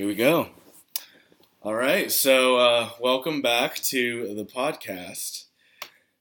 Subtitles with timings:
[0.00, 0.48] Here we go.
[1.60, 5.44] All right, so uh, welcome back to the podcast.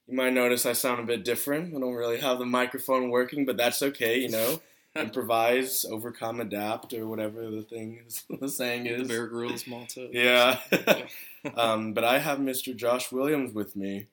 [0.06, 1.74] You might notice I sound a bit different.
[1.74, 4.60] I don't really have the microphone working, but that's okay, you know.
[4.98, 9.08] Improvise, overcome, adapt, or whatever the thing is, the saying The is.
[9.08, 10.10] Bear Grylls motto.
[10.12, 10.60] Yeah.
[11.56, 12.76] um, but I have Mr.
[12.76, 14.08] Josh Williams with me.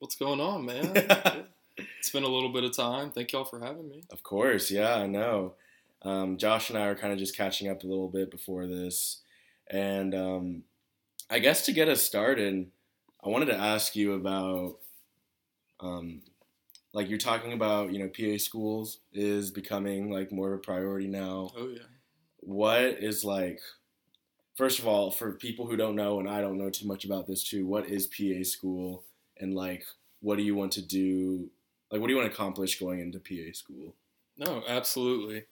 [0.00, 0.90] What's going on, man?
[1.76, 3.12] it's been a little bit of time.
[3.12, 4.02] Thank y'all for having me.
[4.10, 5.54] Of course, yeah, I know.
[6.04, 9.22] Um, Josh and I are kind of just catching up a little bit before this.
[9.70, 10.62] And um,
[11.30, 12.70] I guess to get us started,
[13.24, 14.76] I wanted to ask you about,
[15.80, 16.20] um,
[16.92, 21.08] like you're talking about, you know, PA schools is becoming like more of a priority
[21.08, 21.50] now.
[21.56, 21.82] Oh yeah.
[22.40, 23.60] What is like,
[24.56, 27.26] first of all, for people who don't know, and I don't know too much about
[27.26, 29.04] this too, what is PA school,
[29.38, 29.86] and like,
[30.20, 31.50] what do you want to do?
[31.90, 33.94] Like, what do you want to accomplish going into PA school?
[34.36, 35.44] No, absolutely.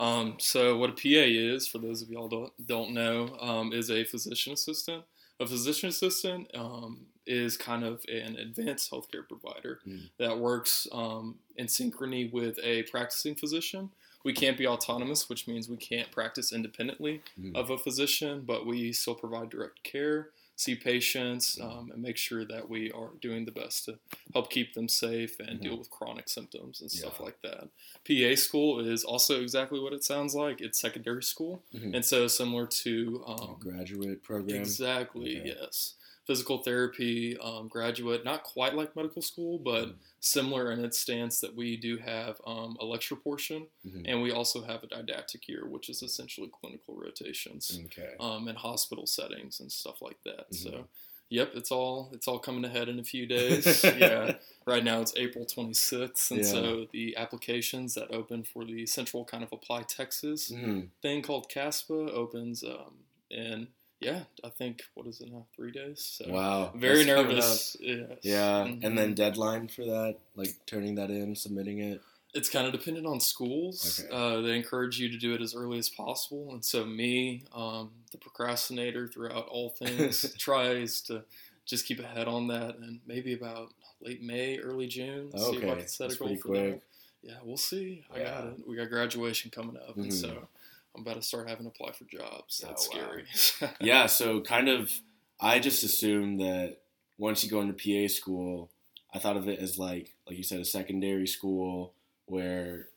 [0.00, 3.90] Um, so what a PA is, for those of y'all don't don't know, um, is
[3.90, 5.04] a physician assistant.
[5.38, 10.08] A physician assistant um, is kind of an advanced healthcare provider Mm.
[10.18, 13.90] that works um, in synchrony with a practicing physician.
[14.24, 17.54] We can't be autonomous, which means we can't practice independently Mm.
[17.56, 20.30] of a physician, but we still provide direct care,
[20.60, 23.98] see patients, um, and make sure that we are doing the best to
[24.34, 25.62] help keep them safe and Mhm.
[25.62, 27.24] deal with chronic symptoms and stuff Yeah.
[27.24, 27.70] like that.
[28.04, 30.60] PA school is also exactly what it sounds like.
[30.60, 31.94] It's secondary school, Mhm.
[31.94, 34.60] and so similar to um, graduate program.
[34.60, 35.48] exactly Okay.
[35.48, 35.94] yes,
[36.26, 38.22] physical therapy um, graduate.
[38.24, 39.94] Not quite like medical school, but Mhm.
[40.20, 44.02] Similar in its stance that we do have um, a lecture portion, Mhm.
[44.04, 48.14] and we also have a didactic year, which is essentially clinical rotations Okay.
[48.20, 50.50] um, in hospital settings and stuff like that.
[50.50, 50.54] Mhm.
[50.56, 50.88] So,
[51.30, 53.84] yep, it's all it's all coming ahead in a few days.
[53.84, 54.34] yeah,
[54.66, 56.52] right now it's April 26th, and Yeah.
[56.52, 60.90] so the applications that open for the Central kind of Apply Texas Mhm.
[61.00, 63.68] thing called CASPA opens um, in
[64.00, 65.46] yeah, I think what is it now?
[65.54, 66.02] Three days.
[66.02, 66.72] So Wow.
[66.74, 67.76] very nervous.
[67.80, 68.18] Yes.
[68.22, 68.84] Yeah, Mhm.
[68.84, 72.00] and then deadline for that, like turning that in, submitting it.
[72.32, 74.00] It's kind of dependent on schools.
[74.04, 74.08] Okay.
[74.14, 77.90] Uh, they encourage you to do it as early as possible, and so me, um,
[78.12, 81.24] the procrastinator throughout all things, tries to
[81.66, 85.30] just keep ahead on that, and maybe about late May, early June.
[85.34, 85.38] okay.
[85.50, 86.74] See if I can set that's a goal for quick.
[86.74, 86.82] that.
[87.22, 88.04] Yeah, we'll see.
[88.10, 88.66] I got it.
[88.66, 90.12] We got graduation coming up, and Mhm.
[90.12, 90.48] so
[90.94, 92.62] I'm about to start having to apply for jobs.
[92.64, 93.24] Oh, That's Oh, wow.
[93.58, 93.72] scary.
[93.80, 94.92] Yeah, so kind of,
[95.40, 96.78] I just assumed that
[97.18, 98.70] once you go into PA school,
[99.14, 101.94] I thought of it as like, like you said, a secondary school
[102.26, 102.88] where,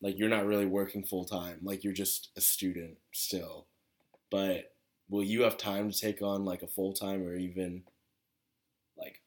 [0.00, 1.58] like, you're not really working full time.
[1.62, 3.66] Like, you're just a student still.
[4.30, 4.74] But
[5.08, 7.84] will you have time to take on like a full time or even
[8.96, 9.20] like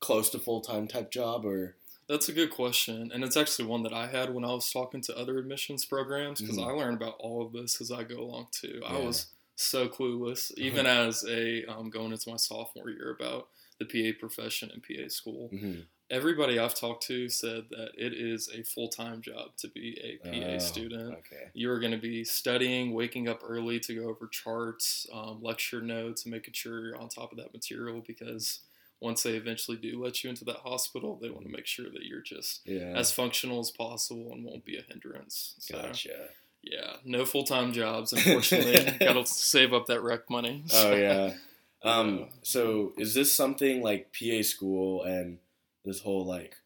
[0.00, 1.76] close to full time type job or?
[2.08, 5.02] That's a good question, and it's actually one that I had when I was talking
[5.02, 6.66] to other admissions programs because Mhm.
[6.66, 8.80] I learned about all of this as I go along too.
[8.86, 9.26] I was
[9.56, 13.48] so clueless, even as a um, going into my sophomore year about
[13.78, 15.50] the PA profession and PA school.
[15.52, 15.84] Mhm.
[16.10, 20.16] Everybody I've talked to said that it is a full time job to be a
[20.26, 21.14] PA Oh, student.
[21.18, 21.50] Okay.
[21.52, 26.24] You're going to be studying, waking up early to go over charts, um, lecture notes,
[26.24, 28.60] and making sure you're on top of that material because
[29.00, 32.04] once they eventually do let you into that hospital, they want to make sure that
[32.04, 32.94] you're just Yeah.
[32.96, 35.54] as functional as possible and won't be a hindrance.
[35.60, 36.28] So, gotcha.
[36.62, 38.98] yeah, no full time jobs, unfortunately.
[39.06, 40.64] Got to save up that rec money.
[40.74, 41.34] Oh yeah.
[41.84, 42.24] Um, Yeah.
[42.42, 45.38] so is this something like PA school and
[45.84, 46.56] this whole like,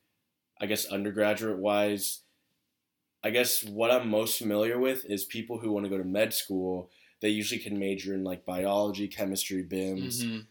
[0.59, 2.21] I guess undergraduate wise,
[3.23, 6.33] I guess what I'm most familiar with is people who want to go to med
[6.33, 6.91] school.
[7.21, 10.25] They usually can major in like biology, chemistry, BIMS.
[10.25, 10.47] Mhm.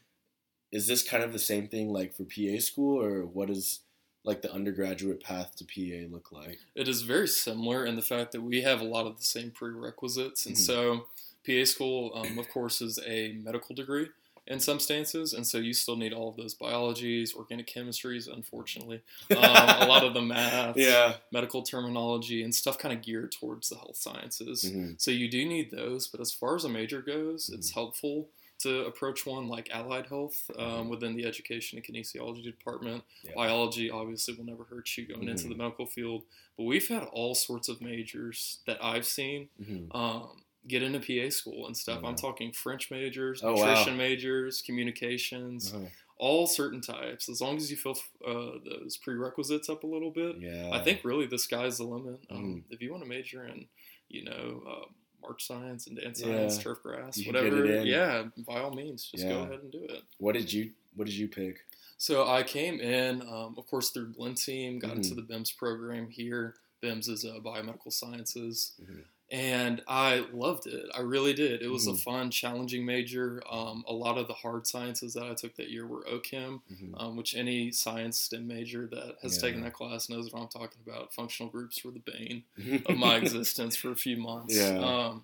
[0.71, 3.81] Is this kind of the same thing like for PA school, or what is
[4.23, 6.59] like the undergraduate path to PA look like?
[6.75, 9.51] It is very similar in the fact that we have a lot of the same
[9.51, 10.45] prerequisites.
[10.45, 10.59] And Mhm.
[10.59, 11.07] so,
[11.45, 14.07] PA school, um, of course, is a medical degree
[14.47, 15.33] in some stances.
[15.33, 19.01] And so, you still need all of those biologies, organic chemistries, unfortunately,
[19.31, 21.17] um, a lot of the math, Yeah.
[21.31, 24.63] medical terminology, and stuff kind of geared towards the health sciences.
[24.65, 25.01] Mhm.
[25.01, 26.07] So, you do need those.
[26.07, 27.73] But as far as a major goes, it's Mhm.
[27.73, 28.29] helpful
[28.63, 30.89] to approach one like allied health um, Mhm.
[30.89, 33.03] within the education and kinesiology department.
[33.23, 33.31] Yeah.
[33.35, 35.49] Biology obviously will never hurt you going into Mhm.
[35.49, 36.23] the medical field,
[36.57, 39.93] but we've had all sorts of majors that I've seen Mhm.
[39.95, 42.03] um, get into PA school and stuff.
[42.03, 43.65] I'm talking French majors, Oh, wow.
[43.65, 45.87] nutrition majors, communications, Uh-huh.
[46.17, 47.27] all certain types.
[47.29, 50.69] As long as you fill uh, those prerequisites up a little bit, Yeah.
[50.71, 52.19] I think really the sky's the limit.
[52.29, 52.73] Um, Mhm.
[52.73, 53.67] If you want to major in,
[54.07, 54.91] you know, uh,
[55.21, 56.27] march science and dance Yeah.
[56.27, 60.03] science, turf grass, You whatever, yeah, by all means, just go ahead and do it.
[60.17, 61.65] What did you What did you pick?
[61.97, 64.95] So I came in, um, of course, through Blinn TEAM, got Mhm.
[64.97, 66.55] into the BIMS program here.
[66.81, 68.73] BIMS is uh, biomedical sciences.
[68.81, 69.05] Mhm.
[69.31, 70.85] And I loved it.
[70.93, 71.61] I really did.
[71.61, 71.93] It was Mhm.
[71.93, 73.41] a fun, challenging major.
[73.49, 76.93] Um, a lot of the hard sciences that I took that year were OChem, Mhm.
[77.01, 79.41] um, which any science STEM major that has Yeah.
[79.43, 81.13] taken that class knows what I'm talking about.
[81.13, 82.43] Functional groups were the bane
[82.87, 84.53] of my existence for a few months.
[84.55, 84.77] Yeah.
[84.79, 85.23] Um,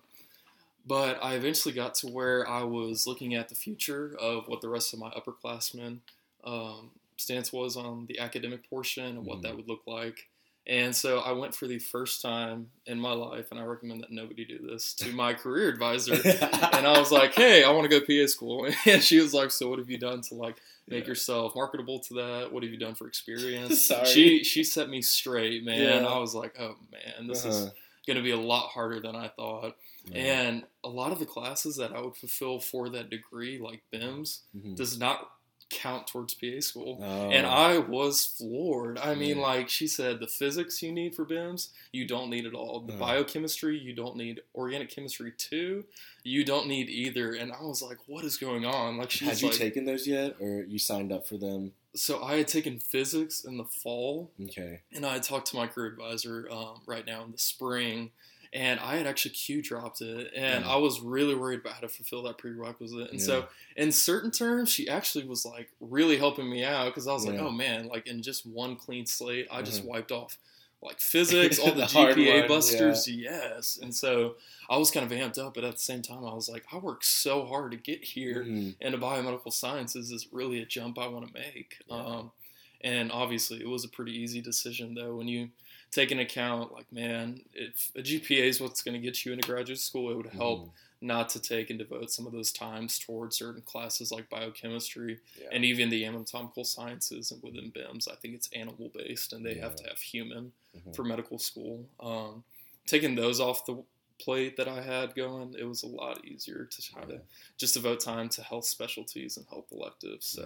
[0.86, 4.70] but I eventually got to where I was looking at the future of what the
[4.70, 6.00] rest of my upperclassmen
[6.44, 9.42] um, stance was on the academic portion and what Mhm.
[9.42, 10.27] that would look like.
[10.68, 14.12] And so I went for the first time in my life, and I recommend that
[14.12, 16.12] nobody do this, to my career advisor.
[16.14, 18.68] and I was like, hey, I want to go PA school.
[18.86, 20.56] And she was like, so what have you done to like
[20.86, 21.08] make Yeah.
[21.08, 22.52] yourself marketable to that?
[22.52, 23.86] What have you done for experience?
[23.86, 24.04] Sorry.
[24.06, 26.02] She she set me straight, man.
[26.02, 26.06] Yeah.
[26.08, 27.70] I was like, oh man, this is Uh-huh.
[28.06, 29.74] going to be a lot harder than I thought.
[30.04, 30.18] Yeah.
[30.42, 34.40] And a lot of the classes that I would fulfill for that degree, like BIMS,
[34.56, 34.76] Mhm.
[34.76, 35.30] does not
[35.70, 36.98] count towards PA school.
[37.02, 37.30] Oh.
[37.30, 38.98] And I was floored.
[38.98, 39.42] I mean, Yeah.
[39.42, 42.80] like she said, the physics you need for BIMS, you don't need at all.
[42.80, 42.98] The Uh.
[42.98, 44.40] biochemistry, you don't need.
[44.54, 45.84] Organic chemistry too,
[46.24, 47.34] you don't need either.
[47.34, 48.96] And I was like, what is going on?
[48.96, 51.72] Like she's Had you like, taken those yet, or you signed up for them?
[51.94, 54.80] so I had taken physics in the fall, Okay.
[54.92, 58.12] and I talked to my career advisor um, right now in the spring,
[58.52, 60.70] and I had actually Q dropped it, and Yeah.
[60.70, 63.10] I was really worried about how to fulfill that prerequisite.
[63.10, 67.12] And so, in certain terms, she actually was like really helping me out because I
[67.12, 69.90] was like, oh man, like in just one clean slate, I just Uh-huh.
[69.90, 70.38] wiped off
[70.80, 73.78] like physics, all the, The GPA busters, yes.
[73.82, 74.36] And so
[74.70, 76.76] I was kind of amped up, but at the same time, I was like, I
[76.78, 78.76] worked so hard to get here Mhm.
[78.80, 81.78] into biomedical sciences is really a jump I want to make.
[81.88, 81.96] Yeah.
[81.96, 82.32] Um,
[82.80, 85.50] and obviously, it was a pretty easy decision though when you
[85.90, 89.46] take into account, like, man, if a GPA is what's going to get you into
[89.48, 90.70] graduate school, it would help Mhm.
[91.00, 95.48] not to take and devote some of those times towards certain classes like biochemistry Yeah.
[95.52, 98.08] and even the anatomical sciences and within BIMS.
[98.08, 100.94] I think it's animal based and they have to have human Mhm.
[100.96, 101.88] for medical school.
[102.00, 102.44] Um,
[102.86, 103.82] taking those off the
[104.18, 107.22] plate that I had going, it was a lot easier to try to
[107.56, 110.26] just devote time to health specialties and health electives.
[110.26, 110.44] So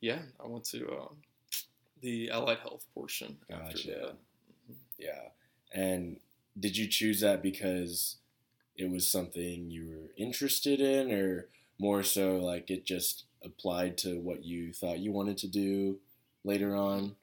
[0.00, 0.16] Yeah.
[0.16, 1.22] yeah, I went to um,
[2.00, 3.88] the allied health portion after Gotcha.
[3.88, 4.16] that.
[4.98, 5.28] Yeah.
[5.72, 6.20] And
[6.58, 8.16] did you choose that because
[8.76, 11.48] it was something you were interested in, or
[11.78, 16.00] more so like it just applied to what you thought you wanted to do
[16.44, 17.16] later on?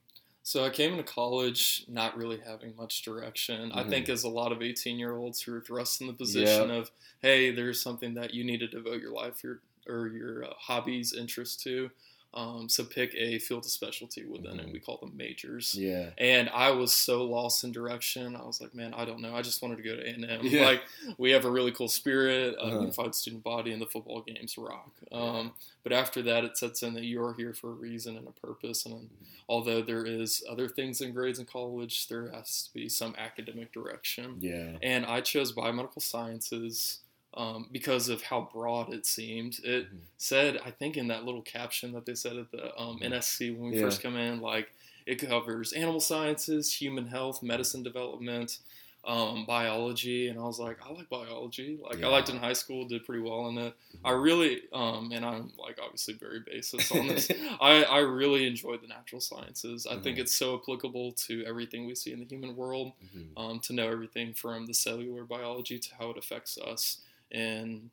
[0.44, 3.72] So I came into college not really having much direction.
[3.72, 3.90] I Mhm.
[3.90, 6.72] think as a lot of 18 year olds who are thrust in the position Yep.
[6.72, 6.92] of,
[7.22, 11.14] hey, there's something that you need to devote your life your, or your uh, hobbies,
[11.14, 11.92] interests to.
[12.34, 14.68] Um, so pick a field of specialty within it.
[14.68, 14.72] Mhm.
[14.74, 15.76] We call them majors.
[15.76, 16.12] Yeah.
[16.18, 18.38] And I was so lost in direction.
[18.38, 19.36] I was like, man, I don't know.
[19.36, 20.40] I just wanted to go to A&M.
[20.46, 20.64] Yeah.
[20.66, 20.82] Like,
[21.18, 22.80] we have a really cool spirit, a Uh-huh.
[22.80, 24.92] unified student body, and the football games rock.
[25.12, 28.32] Um, but after that, it sets in that you're here for a reason and a
[28.32, 28.86] purpose.
[28.86, 29.10] And
[29.50, 33.74] although there is other things in grades in college, there has to be some academic
[33.74, 34.38] direction.
[34.40, 34.78] Yeah.
[34.82, 37.00] And I chose biomedical sciences
[37.34, 39.60] um, because of how broad it seemed.
[39.64, 40.00] It Mhm.
[40.18, 43.70] said, I think, in that little caption that they said at the um, NSC when
[43.72, 43.84] we Yeah.
[43.84, 44.72] first come in, like
[45.06, 48.60] it covers animal sciences, human health, medicine development,
[49.04, 51.80] um, biology, and I was like, I like biology.
[51.82, 53.74] Like I liked it in high school, did pretty well in it.
[54.04, 57.28] I really, um, and I'm like obviously very basis on this.
[57.60, 59.88] I, I really enjoyed the natural sciences.
[59.88, 60.22] I think Mhm.
[60.22, 63.28] it's so applicable to everything we see in the human world Mhm.
[63.38, 67.02] um, to know everything from the cellular biology to how it affects us
[67.32, 67.90] in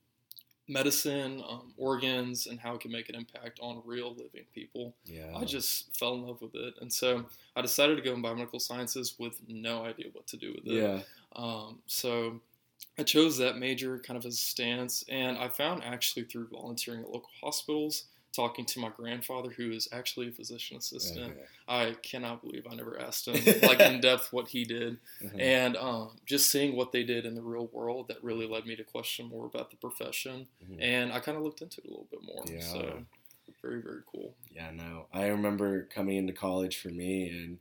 [0.69, 4.95] medicine, um, organs, and how it can make an impact on real living people.
[5.05, 5.35] Yeah.
[5.35, 6.75] I just fell in love with it.
[6.81, 7.25] And so
[7.57, 10.83] I decided to go in biomedical sciences with no idea what to do with it.
[10.83, 11.01] Yeah.
[11.35, 12.41] Um, so
[12.99, 17.01] I chose that major kind of as a stance, and I found actually through volunteering
[17.01, 18.05] at local hospitals,
[18.35, 21.33] talking to my grandfather, who is actually a physician assistant.
[21.33, 21.41] Okay.
[21.67, 25.41] I cannot believe I never asked him like in depth what he did, Mhm.
[25.41, 28.77] and um, just seeing what they did in the real world that really led me
[28.77, 30.77] to question more about the profession, Mhm.
[30.81, 32.45] and I kind of looked into it a little bit more.
[32.47, 32.61] Yeah.
[32.61, 33.05] So
[33.63, 34.35] very very cool.
[34.55, 35.07] Yeah, no.
[35.13, 37.59] I remember coming into college for me, and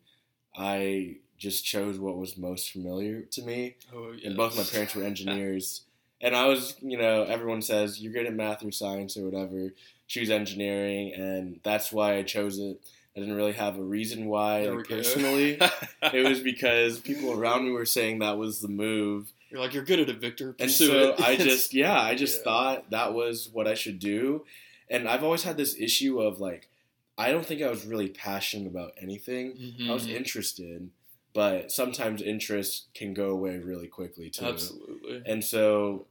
[0.56, 3.76] I just chose what was most familiar to me.
[3.94, 4.28] Oh yeah.
[4.28, 5.84] And both my parents were engineers.
[6.20, 9.74] and I was, you know, everyone says you're good at math or science or whatever,
[10.08, 11.14] choose engineering.
[11.14, 12.80] And that's why I chose it.
[13.16, 15.60] I didn't really have a reason why like, personally.
[16.14, 19.32] it was because people around me were saying that was the move.
[19.50, 20.56] You're like you're good at it, Victor.
[20.60, 21.20] And so it.
[21.22, 22.44] I just, yeah, I just Yeah.
[22.44, 24.46] thought that was what I should do.
[24.90, 26.70] And I've always had this issue of like,
[27.18, 29.74] I don't think I was really passionate about anything.
[29.90, 30.16] I was Mhm.
[30.16, 30.90] interested,
[31.34, 34.46] but sometimes interest can go away really quickly too.
[34.46, 35.24] absolutely.
[35.26, 36.06] And so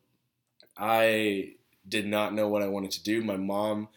[0.76, 1.54] I
[1.88, 3.22] did not know what I wanted to do.
[3.22, 3.88] My mom,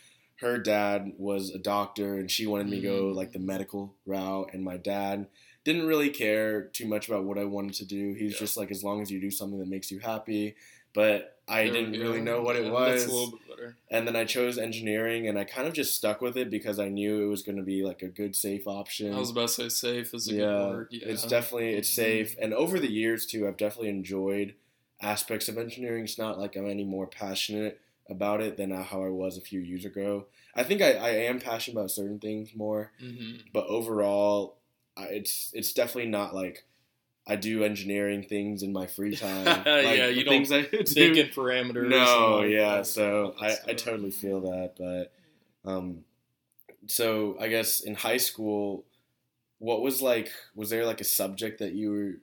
[0.41, 3.15] her dad was a doctor and she wanted me to go Mm.
[3.15, 5.27] like the medical route and my dad
[5.65, 8.13] didn't really care too much about what I wanted to do.
[8.13, 8.39] He's Yeah.
[8.39, 10.55] just like, as long as you do something that makes you happy.
[10.93, 11.99] But I didn't go.
[11.99, 13.01] really know what it was.
[13.01, 13.75] That's a little bit better.
[13.91, 16.89] And then I chose engineering, and I kind of just stuck with it because I
[16.89, 19.13] knew it was going to be like a good, safe option.
[19.13, 20.87] I was about to say safe is a yeah, good word.
[20.91, 22.35] Yeah, it's definitely it's safe.
[22.41, 24.55] And over the years too, I've definitely enjoyed
[25.01, 26.03] aspects of engineering.
[26.03, 27.79] It's not like I'm any more passionate
[28.09, 30.25] about it than how I was a few years ago.
[30.55, 34.57] I think I, I am passionate about certain things more, hmm but overall,
[34.95, 36.65] I, it's it's definitely not like
[37.25, 39.45] I do engineering things in my free time.
[39.45, 40.83] Like, Yeah, you don't things I do.
[40.83, 41.89] Thinking parameters.
[41.89, 42.75] No, and, yeah.
[42.77, 45.13] like, So I, I totally feel that, but
[45.69, 46.03] um,
[46.87, 48.85] so I guess in high school,
[49.59, 50.31] what was like?
[50.55, 52.13] Was there like a subject that you were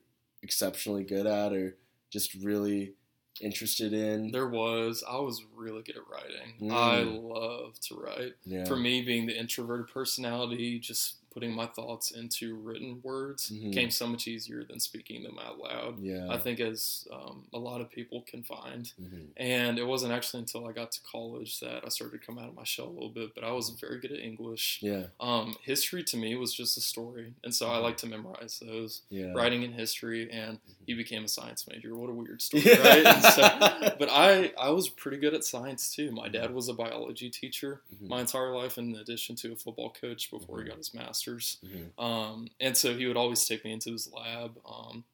[0.42, 1.76] exceptionally good at, or
[2.10, 2.94] just really
[3.40, 4.30] interested in?
[4.30, 5.04] There was.
[5.08, 6.54] I was really good at writing.
[6.60, 6.72] Mm.
[6.72, 8.34] I love to write.
[8.44, 8.64] yeah.
[8.64, 13.70] For me, being the introverted personality, just putting my thoughts into written words Mhm.
[13.74, 16.00] came so much easier than speaking them out loud.
[16.02, 16.28] yeah.
[16.30, 18.90] I think, as um, a lot of people can find.
[18.98, 19.26] Mhm.
[19.36, 22.48] And it wasn't actually until I got to college that I started to come out
[22.48, 23.34] of my shell a little bit.
[23.34, 24.78] But I was very good at English.
[24.80, 25.08] Yeah.
[25.20, 29.02] Um, history to me was just a story, and so I like to memorize those.
[29.10, 29.32] Yeah.
[29.34, 31.94] Writing in history, and you became a science major.
[31.94, 33.04] What a weird story, right?
[33.04, 33.42] And so,
[33.98, 36.12] but I I was pretty good at science too.
[36.12, 38.08] My dad was a biology teacher Mhm.
[38.08, 41.25] my entire life, in addition to a football coach before he got his master's.
[41.26, 41.98] Mhm.
[42.02, 44.58] Um, and so he would always take me into his lab.
[44.66, 45.04] Um,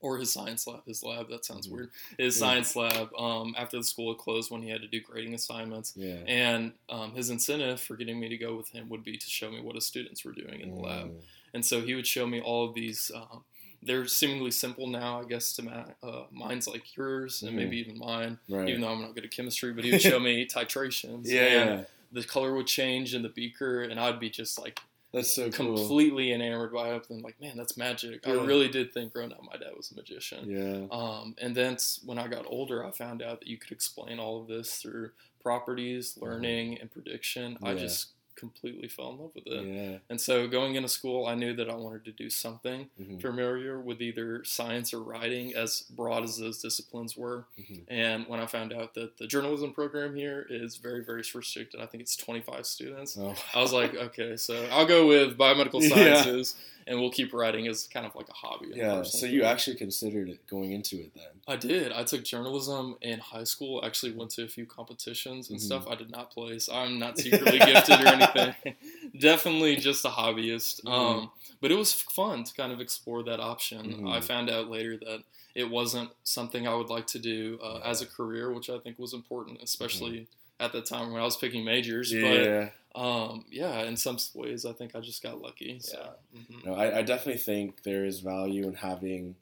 [0.00, 1.72] or his science lab, his lab, that sounds Mhm.
[1.72, 1.90] weird.
[2.18, 2.40] His Yeah.
[2.40, 5.92] science lab, um, after the school had closed when he had to do grading assignments.
[5.96, 6.16] Yeah.
[6.26, 9.48] And um, his incentive for getting me to go with him would be to show
[9.50, 11.06] me what his students were doing in the lab.
[11.12, 11.20] Mm.
[11.54, 13.12] And so he would show me all of these.
[13.14, 13.44] Um,
[13.80, 17.54] they're seemingly simple now, I guess, to ma- uh, minds like yours and Mhm.
[17.56, 18.40] maybe even mine.
[18.48, 18.68] Right.
[18.68, 21.26] Even though I'm not good at chemistry, but he would show me titrations.
[21.28, 21.84] yeah, and yeah.
[22.10, 24.80] The color would change in the beaker, and I'd be just like
[25.12, 25.76] That's so cool.
[25.76, 27.10] completely enamored by it.
[27.10, 28.26] And like, man, that's magic.
[28.26, 30.48] I really did think growing up my dad was a magician.
[30.48, 30.86] Yeah.
[30.90, 34.40] Um, and then when I got older, I found out that you could explain all
[34.40, 35.10] of this through
[35.42, 37.58] properties, learning, and prediction.
[37.62, 37.78] I Mm-hmm.
[37.78, 39.64] Just completely fell in love with it.
[39.66, 39.98] Yeah.
[40.10, 43.20] And so going into school, I knew that I wanted to do something Mhm.
[43.20, 47.46] familiar with either science or writing, as broad as those disciplines were.
[47.58, 47.84] Mhm.
[47.88, 51.86] And when I found out that the journalism program here is very, very restricted, I
[51.86, 53.16] think it's 25 students.
[53.18, 53.34] Oh.
[53.54, 56.52] I was like, okay, so I'll go with biomedical Yeah.
[56.86, 58.68] And we'll keep writing as kind of like a hobby.
[58.74, 59.02] Yeah.
[59.02, 61.24] So you actually considered it going into it then?
[61.46, 61.92] I did.
[61.92, 63.80] I took journalism in high school.
[63.82, 65.62] I actually went to a few competitions and Mhm.
[65.62, 65.86] stuff.
[65.88, 66.68] I did not place.
[66.72, 68.54] I'm not secretly gifted or anything.
[69.18, 70.82] Definitely just a hobbyist.
[70.84, 70.90] Mhm.
[70.92, 74.02] Um, but it was fun to kind of explore that option.
[74.02, 74.12] Mhm.
[74.12, 75.22] I found out later that
[75.54, 78.98] it wasn't something I would like to do uh, as a career, which I think
[78.98, 80.26] was important, especially
[80.58, 82.12] at the time when I was picking majors.
[82.12, 82.22] Yeah.
[82.22, 85.78] But um, yeah, in some ways, I think I just got lucky.
[85.80, 86.64] So, mhm.
[86.66, 89.36] No, I, I definitely think there is value in having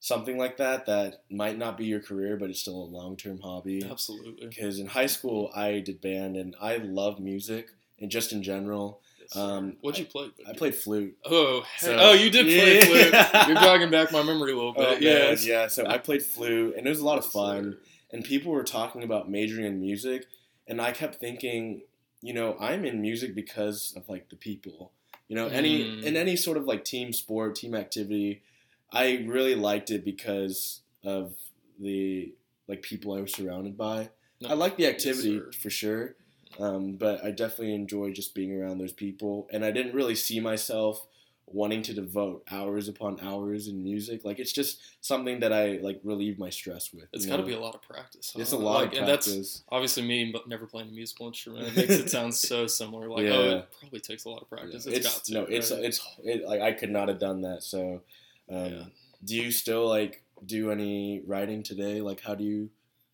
[0.00, 3.40] something like that that might not be your career, but it's still a long term
[3.40, 3.84] hobby.
[3.90, 4.46] absolutely.
[4.46, 7.70] Because in high school, I did band and I love music
[8.00, 9.00] and just in general.
[9.34, 10.30] Um, What'd you play?
[10.46, 11.16] I played flute.
[11.24, 12.84] Oh, hey- So- oh, you did play Yeah.
[12.84, 13.48] flute.
[13.48, 14.86] You're jogging back my memory a little bit.
[14.86, 15.46] Oh, yes.
[15.46, 15.66] yeah.
[15.66, 17.78] So I played flute and it was a lot of fun.
[18.12, 20.26] And people were talking about majoring in music,
[20.68, 21.82] and I kept thinking,
[22.24, 24.92] you know, I'm in music because of like the people.
[25.28, 26.02] You know, any Mm.
[26.04, 28.42] in any sort of like team sport, team activity,
[28.90, 31.34] I really liked it because of
[31.78, 32.32] the
[32.66, 34.08] like people I was surrounded by.
[34.40, 35.50] No, I like the activity sir.
[35.52, 36.16] for sure,
[36.58, 39.46] um, but I definitely enjoy just being around those people.
[39.52, 41.06] And I didn't really see myself
[41.46, 44.24] wanting to devote hours upon hours in music.
[44.24, 47.04] Like it's just something that I like relieve my stress with.
[47.12, 48.32] It's got to be a lot of practice.
[48.34, 48.42] Huh?
[48.42, 49.62] It's a lot Like, of and that's practice.
[49.68, 51.68] obviously me, but never playing a musical instrument.
[51.68, 53.08] It makes it sound so similar.
[53.08, 54.86] Like, oh, it probably takes a lot of practice.
[54.86, 54.96] Yeah.
[54.96, 55.32] It's It's, got to.
[55.34, 57.62] no, it's it's it, like I could not have done that.
[57.62, 58.00] So,
[58.50, 58.82] um, Yeah.
[59.24, 62.00] do you still like do any writing today?
[62.00, 62.70] Like, how do you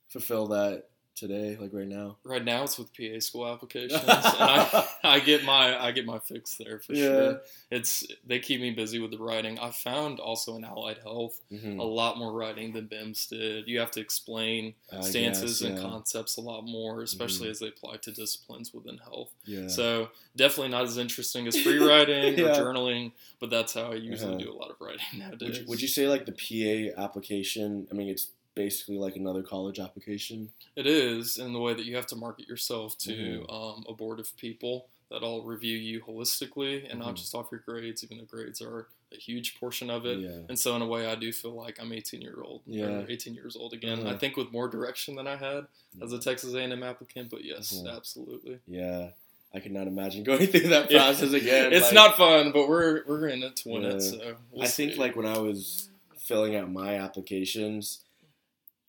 [0.09, 0.90] fulfill that
[1.21, 1.57] today?
[1.61, 2.17] Like right now?
[2.25, 6.19] right now it's with PA school applications, and I, I get my I get my
[6.19, 7.07] fix there for Yeah.
[7.07, 7.41] sure.
[7.71, 9.59] It's they keep me busy with the writing.
[9.61, 11.79] I found also in allied health Mhm.
[11.79, 13.69] a lot more writing than BIMS did.
[13.69, 17.51] You have to explain I stances guess, and concepts a lot more, especially Mhm.
[17.53, 19.33] as they apply to disciplines within health.
[19.45, 19.69] Yeah.
[19.69, 24.35] So definitely not as interesting as free writing or journaling, but that's how I usually
[24.35, 24.45] Uh-huh.
[24.45, 25.41] do a lot of writing nowadays.
[25.49, 27.87] Would you, would you say like the PA application?
[27.91, 28.29] I mean, it's
[28.65, 30.51] basically like another college application.
[30.77, 33.13] It is in the way that you have to market yourself to
[33.49, 33.53] Mhm.
[33.53, 37.19] um, a board of people that all review you holistically and not Mhm.
[37.19, 40.21] just off your grades, even though grades are a huge portion of it.
[40.21, 40.43] Yeah.
[40.49, 42.63] And so, in a way, I do feel like I'm 18 year old.
[42.67, 43.01] Yeah.
[43.01, 44.01] or 18 years old again.
[44.01, 44.15] Uh-huh.
[44.15, 45.67] I think with more direction than I had
[46.01, 47.29] as a Texas A&M applicant.
[47.31, 47.91] But yes, Mhm.
[47.97, 48.59] absolutely.
[48.69, 49.11] Yeah.
[49.53, 50.99] I could not imagine going through that Yeah.
[51.07, 51.73] process again.
[51.73, 53.95] it's Like, not fun, but we're we're in it to win Yeah.
[53.95, 54.01] it.
[54.03, 55.89] So we'll I think like when I was
[56.19, 57.99] filling out my applications,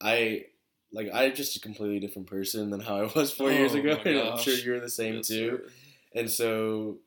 [0.04, 0.46] I
[0.94, 3.98] like I'm just a completely different person than how I was four years Oh ago,
[4.06, 5.62] and I'm sure you're the same Yes, too.
[5.64, 5.72] sir.
[6.20, 6.98] And so,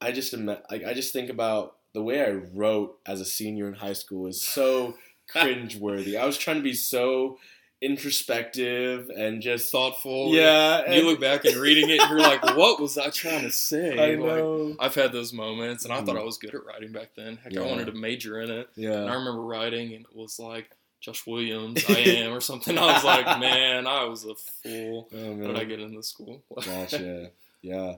[0.00, 3.74] I just like I just think about the way I wrote as a senior in
[3.74, 4.94] high school is so
[5.34, 6.18] cringeworthy.
[6.18, 7.38] I was trying to be so
[7.80, 10.34] introspective and just thoughtful.
[10.34, 10.90] yeah.
[10.90, 13.92] You look back and reading it, and you're like, "What was I trying to say?"
[13.98, 14.76] I Like, know.
[14.80, 16.20] I've had those moments, and I thought Mhm.
[16.20, 17.36] I was good at writing back then.
[17.36, 17.62] Heck, Yeah.
[17.62, 18.68] I wanted to major in it.
[18.76, 18.92] Yeah.
[19.02, 22.76] And I remember writing, and it was like Josh Williams, I am, or something.
[22.76, 25.08] I was like, man, I was a fool.
[25.12, 26.42] Oh, How did I get into school?
[26.64, 27.02] Gotcha.
[27.02, 27.28] Yeah.
[27.60, 27.94] Yeah.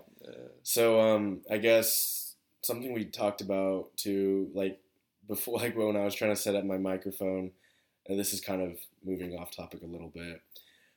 [0.63, 4.81] So um, I guess something we talked about too, like
[5.27, 7.53] before, like when I was trying to set up my microphone,
[8.07, 10.43] and this is kind of moving off topic a little bit,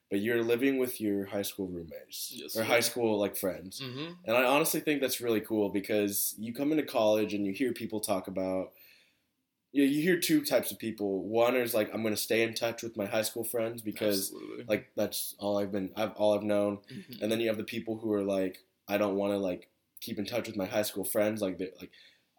[0.10, 4.14] but you're living with your high school roommates Yes, or high school like friends, hmm
[4.26, 7.74] and I honestly think that's really cool because you come into college and you hear
[7.74, 8.72] people talk about.
[9.74, 11.24] You, you hear two types of people.
[11.24, 14.32] One is like I'm going to stay in touch with my high school friends because
[14.32, 14.66] Absolutely.
[14.66, 17.22] like that's all I've been I've all I've known Mhm.
[17.22, 19.70] and then you have the people who are like i don't want to like
[20.02, 21.92] keep in touch with my high school friends like they, like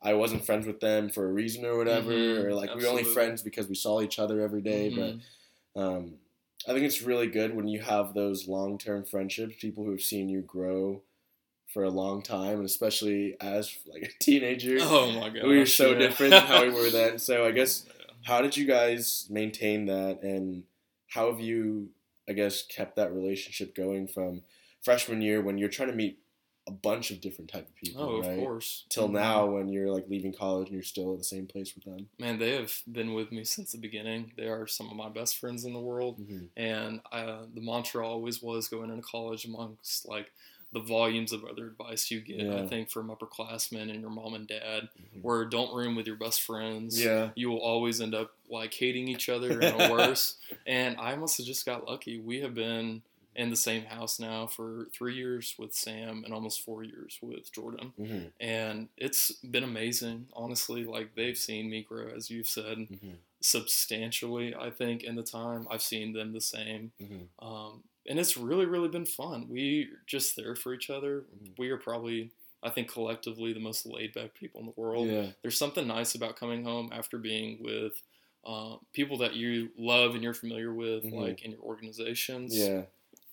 [0.02, 2.88] i wasn't friends with them for a reason or whatever Mhm, or like we were
[2.88, 5.20] only friends because we saw each other every day Mhm.
[5.74, 6.18] but um
[6.68, 10.28] i think it's really good when you have those long-term friendships people who have seen
[10.28, 11.02] you grow
[11.74, 15.66] for a long time and especially as like a teenager oh my god, we were
[15.66, 17.84] so different than how we were then so i guess
[18.22, 20.62] how did you guys maintain that and
[21.08, 21.88] how have you
[22.28, 24.42] i guess kept that relationship going from
[24.82, 26.20] freshman year when you're trying to meet
[26.66, 28.86] a bunch of different type of people Oh, right of course.
[28.88, 29.12] till Mhm.
[29.12, 32.08] now when you're like leaving college and you're still at the same place with them
[32.18, 34.32] Man, they have been with me since the beginning.
[34.38, 36.20] They are some of my best friends in the world.
[36.20, 36.46] mm-hmm.
[36.56, 40.32] And uh, the mantra always was going into college amongst like
[40.74, 42.56] the volumes of other advice you get, Yeah.
[42.62, 45.22] I think, from upperclassmen and your mom and dad, Mhm.
[45.22, 47.00] where don't room with your best friends.
[47.02, 50.36] yeah You will always end up like hating each other and worse.
[50.66, 52.18] and I must have just got lucky.
[52.18, 53.02] We have been
[53.36, 57.50] in the same house now for three years with Sam and almost four years with
[57.52, 57.92] Jordan.
[57.98, 58.26] mm-hmm.
[58.38, 60.84] And it's been amazing, honestly.
[60.84, 63.14] Like they've seen me grow, as you've said, Mm-hmm.
[63.40, 65.66] substantially, I think, in the time.
[65.70, 66.92] I've seen them the same.
[67.02, 67.44] Mm-hmm.
[67.46, 69.48] Um, and it's really, really been fun.
[69.48, 71.26] We're just there for each other.
[71.32, 71.54] Mhm.
[71.58, 75.12] We are probably, I think, collectively the most laid back people in the world.
[75.12, 78.02] yeah There's something nice about coming home after being with
[78.44, 81.10] uh, people that you love and you're familiar with, Mhm.
[81.12, 82.86] like in your organizations yeah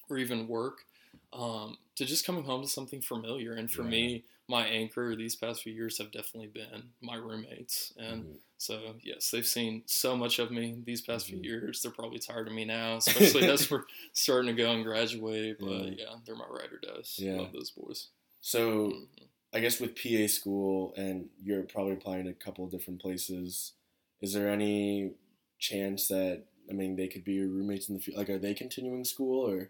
[0.09, 0.85] or even work,
[1.33, 3.53] um, to just coming home to something familiar.
[3.53, 3.85] And for Yeah.
[3.85, 7.93] me, my anchor these past few years have definitely been my roommates.
[7.97, 8.37] And Mhm.
[8.57, 11.29] so, yes, they've seen so much of me these past Mhm.
[11.29, 11.81] few years.
[11.81, 12.97] They're probably tired of me now,
[13.41, 15.57] especially as we're starting to go and graduate.
[15.59, 16.03] But Yeah.
[16.03, 17.17] yeah, they're my ride or dies.
[17.17, 17.37] Yeah.
[17.37, 18.09] Love those boys.
[18.43, 19.27] so Mhm.
[19.53, 23.73] i guess with pa school and you're probably applying to a couple of different places
[24.19, 25.13] is there any
[25.59, 28.55] chance that i mean they could be your roommates in the future like are they
[28.55, 29.69] continuing school or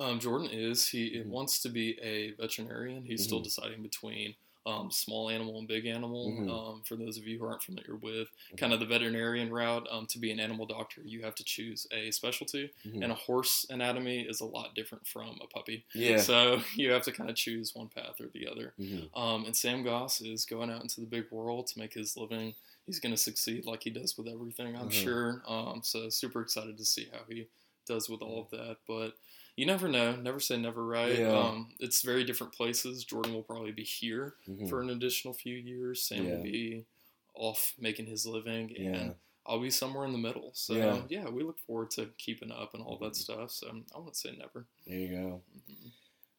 [0.00, 0.88] Um, Jordan is.
[0.88, 1.26] He Mhm.
[1.26, 3.04] wants to be a veterinarian.
[3.04, 3.44] He's still Mhm.
[3.44, 4.34] deciding between
[4.66, 6.30] um, small animal and big animal.
[6.32, 6.50] Mhm.
[6.50, 10.06] Um, for those of you who aren't familiar with kind of the veterinarian route, um,
[10.08, 12.68] to be an animal doctor, you have to choose a specialty.
[12.84, 13.02] Mhm.
[13.02, 15.86] And a horse anatomy is a lot different from a puppy.
[15.94, 18.74] yeah So you have to kind of choose one path or the other.
[18.78, 19.08] Mhm.
[19.16, 22.54] Um, and Sam Goss is going out into the big world to make his living.
[22.84, 25.42] He's going to succeed like he does with everything, I'm sure.
[25.46, 27.46] Um, so super excited to see how he
[27.86, 28.76] does with all of that.
[28.86, 29.16] But
[29.60, 30.16] you never know.
[30.16, 31.18] Never say never, right?
[31.18, 31.38] Yeah.
[31.38, 33.04] Um, it's very different places.
[33.04, 34.70] Jordan will probably be here Mhm.
[34.70, 36.02] for an additional few years.
[36.02, 36.36] Sam Yeah.
[36.36, 36.86] will be
[37.34, 39.14] off making his living, and Yeah.
[39.44, 40.50] I'll be somewhere in the middle.
[40.54, 41.06] So Yeah.
[41.10, 43.16] yeah, we look forward to keeping up and all that Mhm.
[43.16, 43.50] stuff.
[43.50, 44.66] So I won't say never.
[44.86, 45.92] there you go Mhm.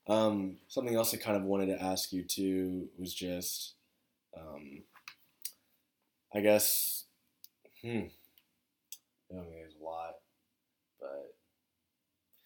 [0.07, 3.75] Um, something else I kind of wanted to ask you too was just,
[4.35, 4.83] um,
[6.33, 7.05] I guess,
[7.81, 8.07] hmm,
[9.29, 10.20] I mean, there's a lot,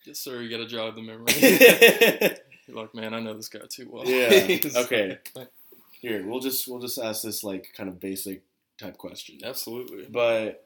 [0.06, 0.42] Yes, sir.
[0.42, 2.38] You got to jog the memory.
[2.68, 4.06] You're like, man, I know this guy too well.
[4.06, 5.18] Yeah, okay.
[6.00, 8.44] here we'll just we'll just ask this like kind of basic
[8.78, 9.40] type question.
[9.44, 10.06] Absolutely.
[10.10, 10.66] But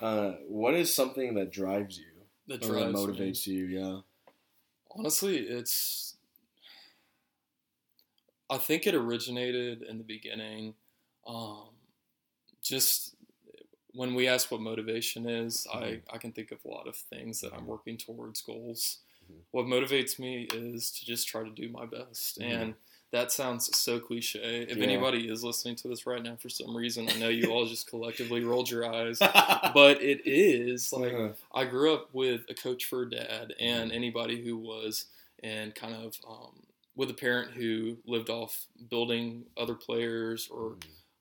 [0.00, 2.04] uh, what is something that drives you
[2.48, 3.12] That or that drives me.
[3.12, 3.64] motivates you?
[3.66, 4.00] Yeah.
[4.90, 6.14] Honestly, it's.
[8.48, 10.74] I think it originated in the beginning.
[11.26, 11.64] Um,
[12.62, 13.15] just
[13.96, 16.02] when we ask what motivation is, I, Mhm.
[16.12, 17.66] I can think of a lot of things that I'm Mhm.
[17.66, 18.98] working towards goals.
[19.30, 19.46] Mhm.
[19.52, 22.38] What motivates me is to just try to do my best.
[22.38, 22.44] Mhm.
[22.52, 22.74] And
[23.12, 24.62] that sounds so cliche.
[24.68, 24.82] If Yeah.
[24.82, 27.86] anybody is listening to this right now for some reason, I know you all just
[27.90, 29.18] collectively rolled your eyes.
[29.74, 31.32] But it is like Uh-huh.
[31.54, 33.94] I grew up with a coach for a dad, and Mhm.
[33.94, 35.06] anybody who was
[35.42, 40.78] and kind of um, with a parent who lived off building other players or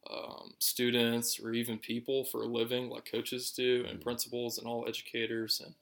[0.10, 4.04] um, students or even people for a living, like coaches do, and Mhm.
[4.04, 5.74] principals and all educators, and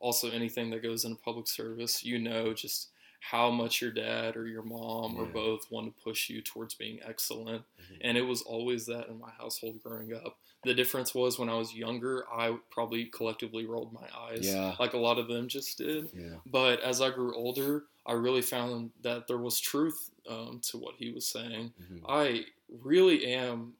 [0.00, 2.88] also anything that goes into public service, you know just
[3.20, 7.00] how much your dad or your mom or both want to push you towards being
[7.02, 7.64] excellent.
[7.80, 7.98] Mhm.
[8.02, 10.38] And it was always that in my household growing up.
[10.62, 14.76] The difference was when I was younger, I probably collectively rolled my eyes, Yeah.
[14.78, 16.10] like a lot of them just did.
[16.14, 16.36] Yeah.
[16.46, 20.94] But as I grew older, I really found that there was truth um, to what
[20.96, 21.72] he was saying.
[21.80, 22.04] Mhm.
[22.08, 23.74] I really am,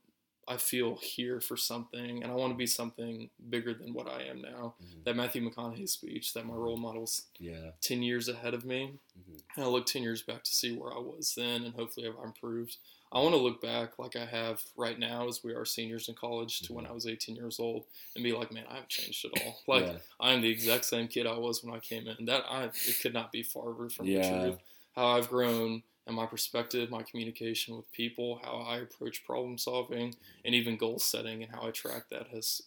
[0.46, 4.22] I feel here for something, and I want to be something bigger than what I
[4.22, 4.76] am now.
[4.82, 5.04] Mhm.
[5.04, 7.72] That Matthew McConaughey speech, that my role model's Yeah.
[7.82, 9.42] 10 years ahead of me, Mhm.
[9.56, 12.24] and I look 10 years back to see where I was then, and hopefully I've
[12.24, 12.78] improved.
[13.12, 16.14] I want to look back like I have right now as we are seniors in
[16.14, 16.90] college to when Mhm.
[16.90, 19.60] I was 18 years old and be like, man, I haven't changed at all.
[19.66, 19.98] Like, yeah.
[20.20, 22.24] I'm the exact same kid I was when I came in.
[22.26, 24.44] That I it could not be farther from Yeah.
[24.44, 24.60] the truth.
[24.92, 30.14] How I've grown and my perspective, my communication with people, how I approach problem solving,
[30.44, 32.62] and even goal setting, and how I track that has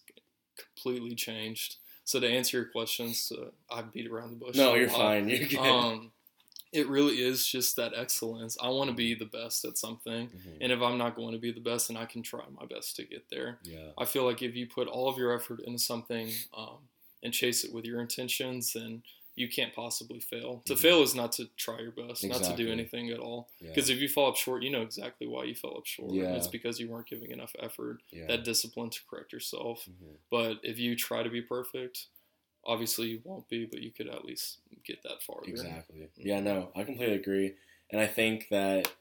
[0.58, 1.78] completely changed.
[2.06, 4.56] So to answer your questions, uh, I beat around the bush.
[4.56, 4.98] No, you're lot.
[4.98, 5.28] fine.
[5.30, 5.60] You're good.
[5.60, 6.12] Um,
[6.72, 8.58] it really is just that excellence.
[8.62, 10.58] I want to be the best at something, Mhm.
[10.62, 12.96] and if I'm not going to be the best, then I can try my best
[12.98, 13.60] to get there.
[13.64, 13.92] Yeah.
[13.98, 16.78] I feel like if you put all of your effort into something um,
[17.24, 19.04] and chase it with your intentions, then
[19.36, 20.62] you can't possibly fail.
[20.66, 23.50] To fail is not to try your best, not to do anything at all.
[23.60, 23.70] Yeah.
[23.70, 26.14] Because if you fall up short, you know exactly why you fell up short.
[26.14, 26.34] Yeah.
[26.34, 28.28] It's because you weren't giving enough effort, yeah.
[28.28, 29.88] that discipline to correct yourself.
[29.90, 30.16] Mhm.
[30.30, 32.08] But if you try to be perfect,
[32.66, 35.42] obviously you won't be, but you could at least get that far.
[35.46, 36.10] Exactly.
[36.18, 37.56] Yeah, no, I completely agree.
[37.90, 38.92] And I think that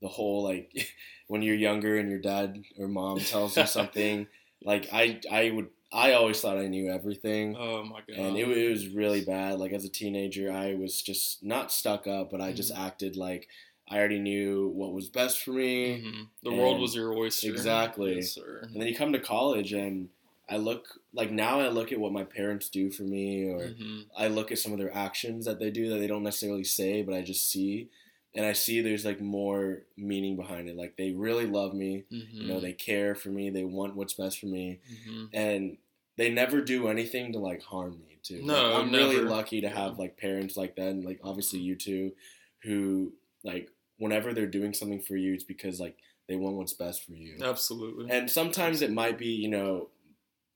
[0.00, 0.92] the whole like
[1.28, 4.26] when you're younger and your dad or mom tells you something,
[4.62, 7.54] like I I would I always thought I knew everything.
[7.56, 8.16] Oh my god.
[8.16, 9.58] and it, it was really bad.
[9.58, 13.48] Like as a teenager, I was just not stuck up, but I just acted like
[13.88, 16.00] I already knew what was best for me.
[16.02, 16.28] Mhm.
[16.44, 17.50] The world was your oyster.
[17.50, 18.14] Exactly.
[18.16, 18.38] Yes.
[18.38, 20.08] And then you come to college, and
[20.48, 24.06] I look like now I look at what my parents do for me, or Mhm.
[24.16, 27.02] I look at some of their actions that they do that they don't necessarily say,
[27.02, 27.88] but I just see,
[28.34, 30.76] and I see there's like more meaning behind it.
[30.76, 32.62] Like they really love me, you know, Mhm.
[32.62, 35.28] they care for me, they want what's best for me, Mhm.
[35.32, 35.78] and
[36.16, 38.36] they never do anything to like harm me too.
[38.36, 41.74] Like, No, I'm really lucky to have like parents like that, and like obviously you
[41.76, 42.14] too,
[42.62, 43.12] who
[43.44, 45.96] like whenever they're doing something for you, it's because like
[46.28, 47.36] they want what's best for you.
[47.42, 48.10] Absolutely.
[48.10, 49.90] And sometimes it might be, you know,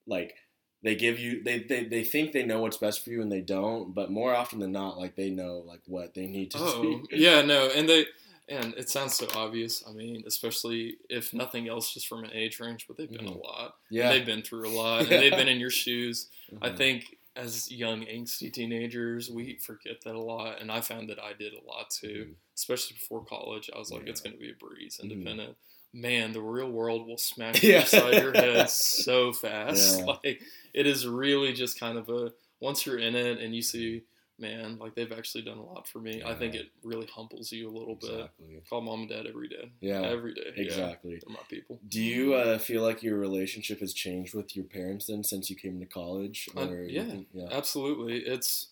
[0.06, 0.36] like
[0.82, 3.40] they give you they, they they think they know what's best for you and they
[3.40, 6.82] don't, but more often than not, like they know like what they need to Oh,
[6.82, 7.06] do.
[7.16, 8.06] yeah, no, and they
[8.48, 9.82] and it sounds so obvious.
[9.88, 13.34] I mean, especially if nothing else, just from an age range, but they've been Mhm.
[13.34, 13.74] a lot.
[13.90, 14.12] Yeah.
[14.12, 16.30] They've been through a lot, and they've been in your shoes.
[16.62, 16.76] I Mhm.
[16.76, 21.32] think as young angsty teenagers, we forget that a lot, and I found that I
[21.32, 22.28] did a lot too.
[22.30, 22.34] Mhm.
[22.54, 24.10] Especially before college, I was like, Yeah.
[24.10, 25.10] it's going to be a breeze, Mhm.
[25.10, 25.56] independent.
[25.96, 27.78] Man, the real world will smack you Yeah.
[27.80, 29.98] upside your head so fast.
[30.00, 30.04] Yeah.
[30.24, 30.42] Like
[30.74, 34.02] it is really just kind of a once you're in it and you see,
[34.38, 36.22] man, like they've actually done a lot for me.
[36.22, 38.28] I think it really humbles you a little bit.
[38.68, 39.70] Call mom and dad every day.
[39.80, 40.02] Yeah.
[40.02, 40.52] every day.
[40.54, 41.12] Yeah, Exactly.
[41.12, 41.80] they're my people.
[41.88, 45.56] Do you uh, feel like your relationship has changed with your parents then since you
[45.56, 46.48] came to college?
[46.54, 47.14] Uh, Or you yeah.
[47.32, 47.48] yeah.
[47.50, 48.68] Absolutely, it's.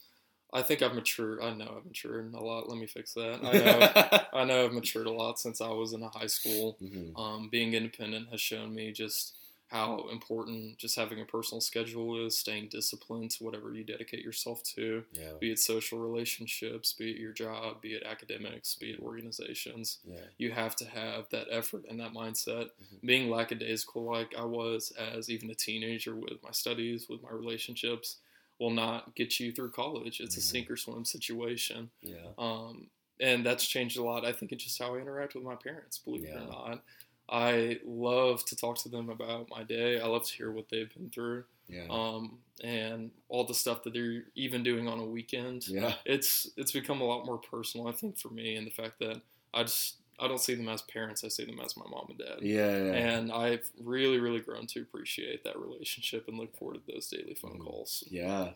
[0.54, 1.40] I think I've matured.
[1.42, 2.68] I know I've matured a lot.
[2.68, 3.40] Let me fix that.
[3.42, 4.20] I know.
[4.40, 6.76] I know I've matured a lot since I was in a high school.
[6.80, 7.18] Mhm.
[7.18, 9.34] Um, being independent has shown me just
[9.68, 14.62] how important just having a personal schedule is, staying disciplined to whatever you dedicate yourself
[14.62, 15.32] to, Yeah.
[15.40, 19.98] be it social relationships, be it your job, be it academics, be it organizations.
[20.04, 20.20] Yeah.
[20.38, 22.70] You have to have that effort and that mindset.
[22.80, 23.00] Mhm.
[23.04, 28.18] Being lackadaisical like I was as even a teenager with my studies, with my relationships,
[28.60, 30.20] will not get you through college.
[30.20, 30.42] It's a Mhm.
[30.42, 31.90] sink or swim situation.
[32.02, 32.28] Yeah.
[32.38, 32.88] Um,
[33.20, 34.24] and that's changed a lot.
[34.24, 36.84] I think it's just how I interact with my parents, believe it or not.
[37.28, 39.98] I love to talk to them about my day.
[40.00, 41.86] I love to hear what they've been through, Yeah.
[41.88, 45.66] um, and all the stuff that they're even doing on a weekend.
[45.68, 45.96] yeah.
[46.04, 49.22] It's it's become a lot more personal, I think, for me, and the fact that
[49.54, 51.24] I just I don't see them as parents.
[51.24, 52.38] I see them as my mom and dad.
[52.40, 52.76] Yeah.
[52.84, 52.92] Yeah.
[52.92, 57.34] And I've really, really grown to appreciate that relationship and look forward to those daily
[57.34, 57.64] phone Mhm.
[57.64, 58.04] calls.
[58.10, 58.52] Yeah,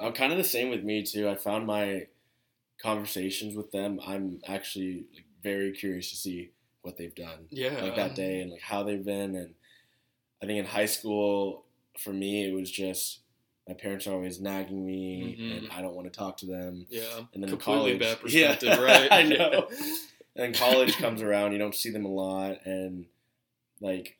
[0.00, 1.28] I'm kind of the same with me too.
[1.28, 2.06] I found my
[2.78, 4.00] conversations with them.
[4.06, 6.50] I'm actually like, very curious to see
[6.82, 7.82] what they've done, Yeah.
[7.82, 9.36] like that day, and like how they've been.
[9.36, 9.54] And
[10.42, 11.64] I think in high school,
[11.98, 13.20] for me, it was just
[13.68, 15.56] my parents are always nagging me, Mhm.
[15.58, 16.84] and I don't want to talk to them.
[16.90, 17.26] Yeah.
[17.32, 19.08] And then completely college, bad Yeah, perspective, right?
[19.12, 19.68] I know.
[20.34, 23.06] And college comes around, you don't see them a lot, and
[23.80, 24.18] like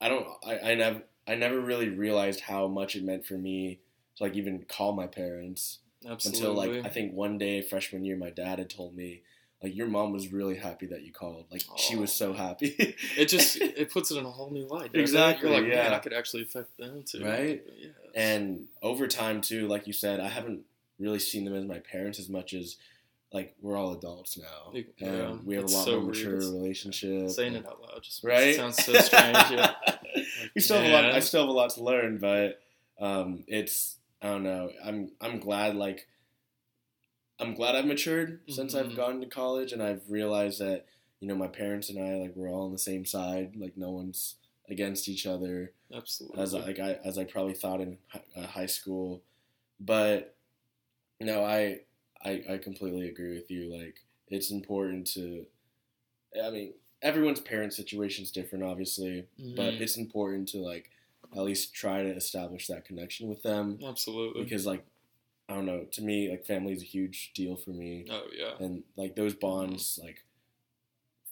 [0.00, 3.80] I don't, I, I never, I never really realized how much it meant for me
[4.16, 6.38] to like even call my parents Absolutely.
[6.38, 9.22] until like I think one day freshman year, my dad had told me
[9.62, 11.46] like your mom was really happy that you called.
[11.50, 12.74] Like she was so happy.
[13.16, 14.90] it just it puts it in a whole new light.
[14.94, 15.96] Exactly, You're like, man, yeah.
[15.96, 17.24] I could actually affect them too.
[17.24, 17.62] Right?
[17.78, 17.88] Yeah.
[18.14, 20.64] and over time too, like you said, I haven't
[20.98, 22.76] really seen them as my parents as much as
[23.32, 26.50] like we're all adults now, Yeah, and we have a lot so more mature It's-
[26.50, 27.30] relationship.
[27.30, 28.54] saying and- it out loud just right?
[28.56, 29.36] sounds so strange.
[29.50, 29.74] Yeah.
[30.54, 31.04] we still have a lot.
[31.14, 32.60] I still have a lot to learn, but
[33.00, 34.70] um, it's I don't know.
[34.84, 36.06] I'm I'm glad like
[37.38, 38.96] I'm glad I've matured since I've Mhm.
[38.96, 40.86] gone to college, and I've realized that
[41.20, 43.54] you know my parents and I like we're all on the same side.
[43.56, 44.36] Like no one's
[44.68, 46.40] against each other Absolutely.
[46.42, 47.98] as I, like I as I probably thought in
[48.36, 49.22] uh, high school,
[49.80, 50.34] but
[51.20, 51.80] no, I,
[52.26, 53.74] I I completely agree with you.
[53.76, 55.46] Like it's important to,
[56.42, 59.80] I mean, everyone's parent situation is different, obviously, but Mhm.
[59.80, 60.90] it's important to like
[61.36, 64.44] at least try to establish that connection with them Absolutely.
[64.44, 64.84] because like
[65.48, 68.56] I don't know, to me like family is a huge deal for me, oh yeah.
[68.58, 70.24] and like those bonds like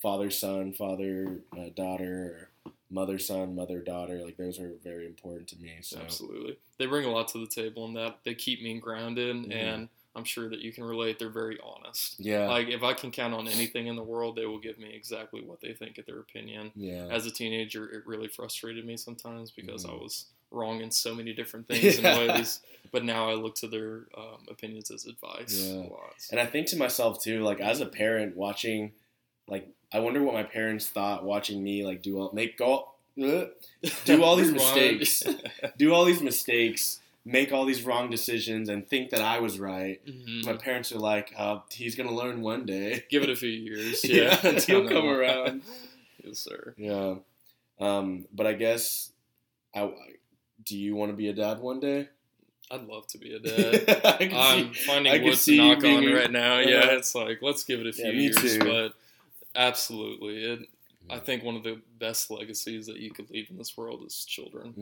[0.00, 2.50] father son, father uh, daughter,
[2.90, 5.78] mother son, mother daughter, like those are very important to me.
[5.80, 6.58] So Absolutely.
[6.78, 9.52] They bring a lot to the table in that they keep me grounded Mhm.
[9.52, 11.18] and I'm sure that you can relate.
[11.18, 12.16] They're very honest.
[12.20, 14.92] yeah, Like if I can count on anything in the world, they will give me
[14.94, 16.70] exactly what they think of their opinion.
[16.76, 20.02] yeah, As a teenager, it really frustrated me sometimes because I Mhm.
[20.02, 22.16] was wrong in so many different things Yeah.
[22.16, 22.60] and ways.
[22.92, 25.80] But now I look to their um, opinions as advice Yeah.
[25.80, 26.14] a lot.
[26.30, 28.92] And I think to myself too, like as a parent watching,
[29.48, 33.46] like I wonder what my parents thought watching me like do all make all uh,
[34.04, 35.22] do all these mistakes.
[35.76, 40.04] do all these mistakes, make all these wrong decisions, and think that I was right.
[40.06, 40.44] Mhm.
[40.44, 43.04] My parents are like, uh, he's gonna learn one day.
[43.10, 44.04] Give it a few years.
[44.08, 45.62] Yeah, Yeah, he'll come around.
[46.22, 46.74] yes, sir.
[46.76, 47.16] Yeah,
[47.80, 49.10] um, but I guess
[49.74, 49.90] I.
[50.64, 52.08] Do you want to be a dad one day?
[52.70, 54.00] I'd love to be a dad.
[54.06, 56.58] I see- finding I wood to knock on right now.
[56.58, 58.58] Yeah, it's like let's give it a few Yeah, years, too.
[58.60, 58.94] but
[59.54, 60.60] absolutely, it,
[61.10, 64.24] I think one of the best legacies that you could leave in this world is
[64.24, 64.72] children.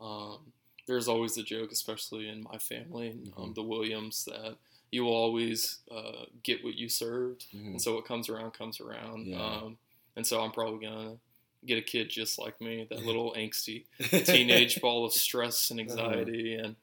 [0.00, 0.04] Mhm.
[0.04, 0.52] Um,
[0.86, 3.54] there's always a joke, especially in my family, um, Mhm.
[3.54, 4.56] the Williams, that
[4.92, 7.66] you will always uh, get what you served, Mhm.
[7.66, 9.26] and so what comes around comes around.
[9.26, 9.42] Yeah.
[9.44, 9.78] Um,
[10.14, 11.18] and so I'm probably gonna
[11.64, 13.84] get a kid just like me, that little angsty
[14.26, 16.76] teenage ball of stress and anxiety and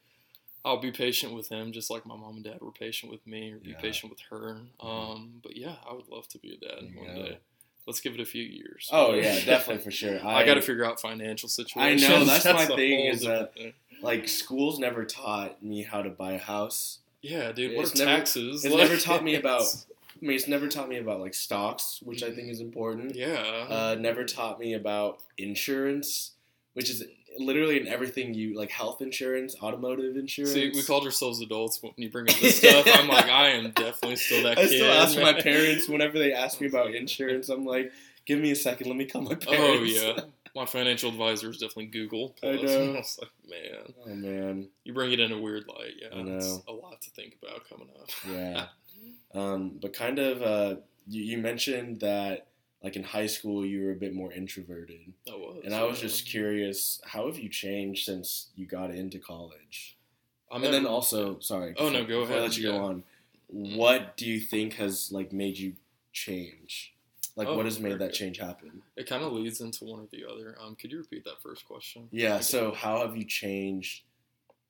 [0.65, 3.51] I'll be patient with him just like my mom and dad were patient with me
[3.51, 3.79] or be Yeah.
[3.81, 4.61] patient with her.
[4.79, 7.37] Um, but yeah, I would love to be a dad one day.
[7.85, 8.87] Let's give it a few years.
[8.91, 10.25] Oh yeah, definitely for sure.
[10.25, 11.81] I, got to figure out financial situation.
[11.81, 13.73] I know, that's my thing is that- thing.
[14.03, 16.99] Like schools never taught me how to buy a house.
[17.21, 18.63] yeah, dude, what it's are never- taxes?
[18.65, 19.63] it's Like, never taught me about-
[20.21, 23.15] I mean, it's never taught me about like stocks, which I think is important.
[23.15, 23.65] Yeah.
[23.69, 26.31] Uh, never taught me about insurance,
[26.73, 27.03] which is
[27.39, 30.53] literally in everything you like health insurance, automotive insurance.
[30.53, 32.85] See, we called ourselves adults when you bring up this stuff.
[32.93, 34.73] I'm like, I am definitely still that I kid.
[34.73, 37.49] I still ask my parents whenever they ask me about insurance.
[37.49, 37.91] I'm like,
[38.25, 39.49] give me a second, let me call my parents.
[39.51, 40.19] Oh yeah,
[40.55, 42.35] my financial advisor is definitely Google.
[42.43, 42.61] I Plus.
[42.71, 42.93] know.
[42.93, 45.93] was like, man, oh man, you bring it in a weird light.
[45.99, 46.35] Yeah, I know.
[46.35, 48.09] it's a lot to think about coming up.
[48.29, 48.67] yeah.
[49.33, 50.75] um, but kind of, uh,
[51.07, 52.47] you, you mentioned that
[52.83, 55.97] like in high school you were a bit more introverted, I was, and I was
[55.97, 56.07] yeah.
[56.07, 59.97] just curious, how have you changed since you got into college?
[60.51, 61.73] I and then also, sorry.
[61.77, 62.77] Oh, no, go before I ahead, let you yeah.
[62.77, 63.03] go on.
[63.47, 65.73] What do you think has like made you
[66.11, 66.93] change?
[67.35, 68.13] Like, Oh, what has made that good.
[68.13, 68.83] change happen?
[68.95, 70.55] It kind of leads into one or the other.
[70.59, 72.11] Um, could you repeat that first question?
[72.11, 72.39] Yeah.
[72.41, 74.03] So, how have you changed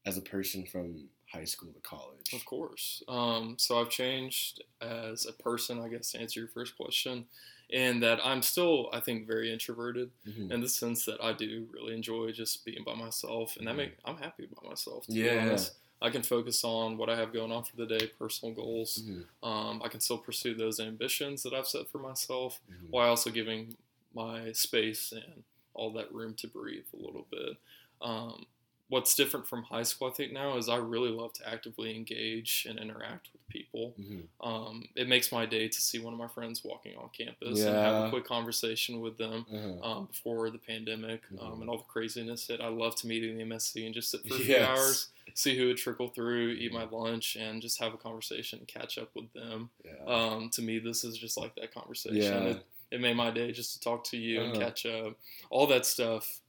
[0.06, 2.34] as a person from high school to college?
[2.34, 3.04] Of course.
[3.08, 7.28] Um, so I've changed as a person, I guess, to answer your first question,
[7.69, 10.49] in that I'm still, I think, very introverted Mhm.
[10.49, 13.78] in the sense that I do really enjoy just being by myself, and that Mhm.
[13.78, 15.08] make I'm happy by myself.
[15.10, 15.23] To Yeah.
[15.23, 15.76] be honest.
[16.04, 19.02] I can focus on what I have going on for the day, personal goals.
[19.02, 19.26] Mhm.
[19.42, 22.89] Um, I can still pursue those ambitions that I've set for myself, Mhm.
[22.89, 23.78] while also giving
[24.13, 27.58] my space and all that room to breathe a little bit.
[28.02, 28.46] Um,
[28.94, 32.68] what's different from high school, I think, now is I really love to actively engage
[32.70, 33.96] and interact with people.
[34.00, 34.28] Mhm.
[34.40, 37.76] Um, it makes my day to see one of my friends walking on campus and
[37.76, 39.46] have a quick conversation with them.
[39.52, 39.82] Uh-huh.
[39.90, 41.62] Um, before the pandemic um, Mhm.
[41.62, 44.22] and all the craziness hit, I love to meet in the MSC and just sit
[44.28, 44.70] for a few Yes.
[44.70, 48.68] hours, see who would trickle through, eat my lunch, and just have a conversation and
[48.68, 49.72] catch up with them.
[49.84, 50.04] Yeah.
[50.06, 52.18] Um, to me, this is just like that conversation.
[52.22, 52.44] Yeah.
[52.52, 54.66] It, it made my day just to talk to you and Uh-huh.
[54.66, 55.18] catch up.
[55.50, 56.42] All that stuff,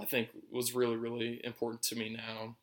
[0.00, 2.56] I think, was really, really important to me now.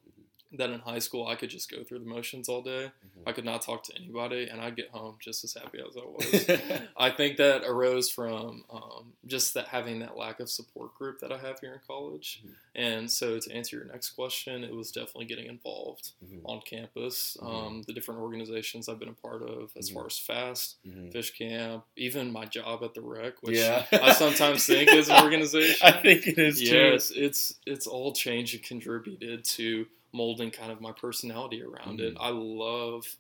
[0.54, 2.92] That in high school I could just go through the motions all day.
[3.06, 3.24] Mhm.
[3.26, 6.06] I could not talk to anybody, and I'd get home just as happy as I
[6.06, 6.90] was.
[6.96, 11.32] I think that arose from um, just that having that lack of support group that
[11.32, 12.42] I have here in college.
[12.46, 12.54] Mhm.
[12.76, 16.42] And so, to answer your next question, it was definitely getting involved Mhm.
[16.46, 17.36] on campus.
[17.42, 17.46] Mhm.
[17.48, 19.94] Um, the different organizations I've been a part of, as Mhm.
[19.96, 21.12] far as FAST, Mhm.
[21.12, 23.86] Fish Camp, even my job at the Rec, which yeah.
[23.92, 25.86] I sometimes think is an organization.
[25.86, 26.66] I think it is too.
[26.68, 32.14] Yes, it's it's all changed and contributed to molding kind of my personality around it.
[32.16, 32.18] Mhm.
[32.20, 33.16] I love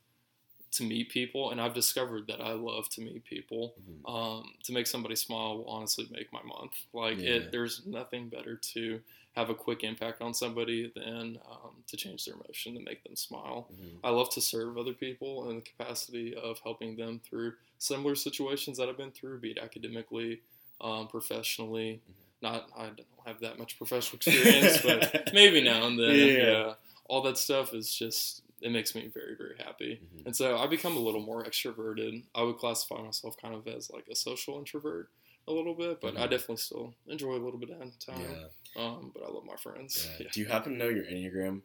[0.72, 3.64] to meet people, and I've discovered that I love to meet people.
[3.80, 4.10] Mhm.
[4.14, 6.74] Um, to make somebody smile will honestly make my month.
[6.94, 7.36] Like Yeah.
[7.36, 9.02] it, there's nothing better to
[9.34, 13.16] have a quick impact on somebody than um, to change their emotion to make them
[13.16, 13.70] smile.
[13.72, 14.00] Mhm.
[14.04, 18.78] I love to serve other people in the capacity of helping them through similar situations
[18.78, 20.42] that I've been through, be it academically,
[20.82, 22.02] um, professionally.
[22.10, 22.14] Mhm.
[22.40, 26.16] Not, I don't have that much professional experience, but maybe now and then.
[26.16, 26.26] Yeah.
[26.52, 26.76] Yeah.
[27.08, 30.02] All that stuff is just, it makes me very, very happy.
[30.15, 30.26] Mhm.
[30.28, 32.24] And so I become a little more extroverted.
[32.36, 35.10] I would classify myself kind of as like a social introvert
[35.48, 36.32] a little bit, but I Mhm.
[36.32, 38.22] definitely still enjoy a little bit of time.
[38.22, 38.48] Yeah.
[38.76, 40.08] Um, but I love my friends.
[40.20, 40.28] yeah.
[40.32, 41.62] Do you happen to know your enneagram?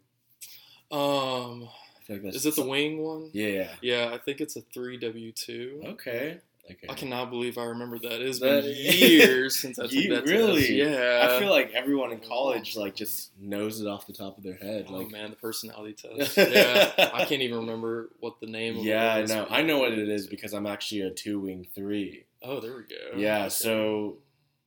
[0.91, 1.69] Um,
[2.09, 3.31] I like that's is it the wing one?
[3.33, 3.47] Yeah.
[3.49, 3.75] yeah.
[3.81, 5.81] Yeah, I think it's a three W two.
[5.85, 6.41] Okay.
[6.73, 6.87] Okay.
[6.89, 8.21] I cannot believe I remember that.
[8.21, 10.61] It's That- been years since I took You- that really?
[10.61, 10.71] test.
[10.73, 11.29] Yeah.
[11.31, 14.57] I feel like everyone in college like just knows it off the top of their
[14.57, 14.87] head.
[14.89, 16.37] oh Like, man, the personality test.
[16.37, 18.79] yeah, I can't even remember what the name.
[18.79, 19.31] of yeah, it I was.
[19.31, 19.47] know.
[19.51, 22.25] I know what it is because I'm actually a two wing three.
[22.43, 23.17] Oh, there we go.
[23.19, 23.49] Yeah, Okay.
[23.51, 24.19] so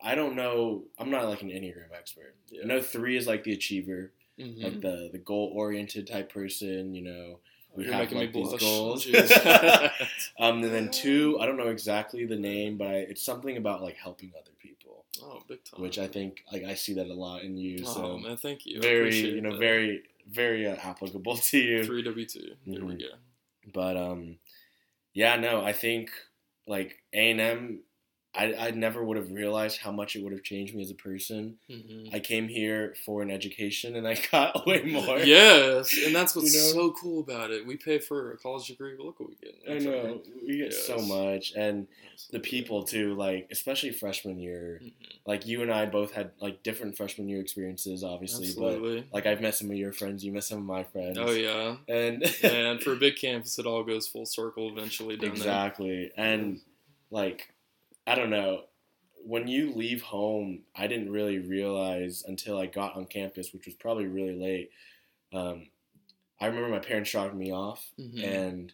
[0.02, 0.84] I don't know.
[1.00, 2.36] I'm not like an enneagram expert.
[2.50, 2.62] Yeah.
[2.64, 4.64] I know three is like the achiever, Mhm.
[4.64, 6.94] like the the goal oriented type person.
[6.94, 7.40] You know,
[7.76, 8.60] we You're have like these blush.
[8.62, 9.06] goals.
[10.40, 13.82] Um, and then two, I don't know exactly the name, but I, it's something about
[13.82, 15.82] like helping other people, oh, big time.
[15.82, 17.80] which I think like I see that a lot in you.
[17.86, 18.82] Oh So man, thank you.
[18.82, 19.60] Very, you know, that.
[19.60, 21.84] very very uh, applicable to you.
[21.86, 22.56] three W two.
[22.66, 23.00] There we Mhm.
[23.00, 23.08] go.
[23.74, 24.38] But um,
[25.14, 26.12] yeah, no, I think
[26.68, 27.80] like A and M,
[28.38, 30.96] I I never would have realized how much it would have changed me as a
[30.96, 31.58] person.
[31.70, 32.14] Mhm.
[32.14, 35.20] I came here for an education, and I got way more.
[35.20, 36.90] Yes, and that's what's You know?
[36.90, 37.66] so cool about it.
[37.66, 39.56] We pay for a college degree, but look what we get.
[39.70, 41.88] I know we get so much, and
[42.32, 43.14] the people too.
[43.16, 44.92] Like especially freshman year, Mhm.
[45.26, 48.48] like you and I both had like different freshman year experiences, obviously.
[48.48, 49.02] Absolutely.
[49.02, 51.18] But like I've met some of your friends, you met some of my friends.
[51.20, 55.16] Oh yeah, and and for a big campus, it all goes full circle eventually.
[55.16, 56.60] Doesn't exactly, and
[57.12, 57.50] like
[58.08, 58.66] I don't know.
[59.24, 63.76] When you leave home, I didn't really realize until I got on campus, which was
[63.76, 64.70] probably really late.
[65.34, 65.68] Um,
[66.40, 67.92] I remember my parents dropped me off?
[68.00, 68.24] Mhm.
[68.24, 68.74] and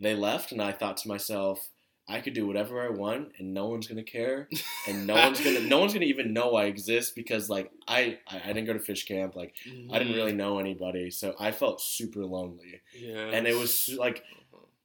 [0.00, 1.70] they left, and I thought to myself,
[2.08, 4.48] I could do whatever I want, and no one's gonna care,
[4.88, 8.40] and no one's gonna no one's gonna even know I exist because like I I,
[8.44, 9.54] I didn't go to fish camp, like
[9.90, 10.16] I didn't Mhm.
[10.16, 14.24] really know anybody, so I felt super lonely, Yeah, and it was like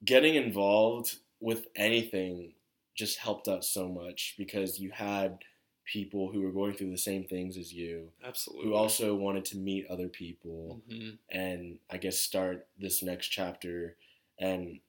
[0.06, 2.54] getting involved with anything
[2.98, 5.40] just helped out so much because you had
[5.86, 8.66] people who were going through the same things as you absolutely.
[8.66, 11.20] who also wanted to meet other people Mhm.
[11.32, 13.98] and I guess start this next chapter.
[14.40, 14.82] And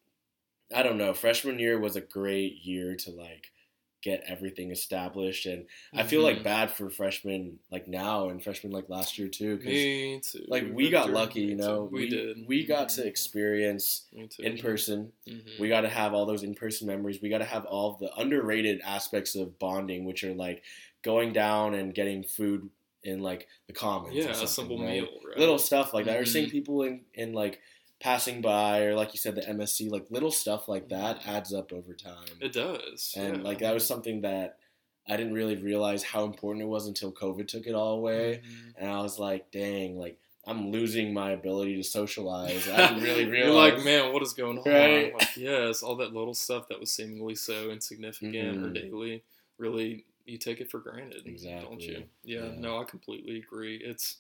[0.75, 3.53] I don't know, freshman year was a great year to like
[4.00, 5.46] get everything established.
[5.46, 6.44] And I feel like Mhm.
[6.44, 9.56] bad for freshmen like now and freshmen like last year too.
[9.56, 10.44] Because Me too.
[10.48, 12.46] like we got lucky, you know, We, did.
[12.46, 13.06] We got to Mhm.
[13.06, 14.06] experience
[14.38, 15.12] in person.
[15.26, 15.58] Mhm.
[15.58, 17.20] We got to have all those in person memories.
[17.20, 20.62] We got to have all the underrated aspects of bonding, which are like
[21.02, 22.70] going down and getting food
[23.04, 24.14] in like the commons.
[24.14, 25.02] yeah, a simple right?
[25.02, 25.08] meal.
[25.26, 25.38] Right?
[25.38, 27.61] little stuff like that, or seeing people in, in like
[28.00, 31.72] passing by, or like you said, the MSC, like little stuff like that adds up
[31.72, 32.28] over time.
[32.40, 33.14] It does.
[33.16, 33.42] and yeah.
[33.42, 34.58] like that was something that
[35.06, 38.74] I didn't really realize how important it was until COVID took it all away, Mhm.
[38.76, 42.68] and I was like, dang, like I'm losing my ability to socialize.
[42.70, 43.70] I didn't really realize.
[43.72, 44.64] You're like, man, what is going on?
[44.70, 45.12] Right?
[45.12, 48.74] Like, yes, all that little stuff that was seemingly so insignificant or Mhm.
[48.74, 49.22] daily,
[49.58, 52.04] really, you take it for granted, don't you?
[52.24, 52.54] Yeah, Yeah.
[52.58, 53.76] no, I completely agree.
[53.76, 54.16] It's,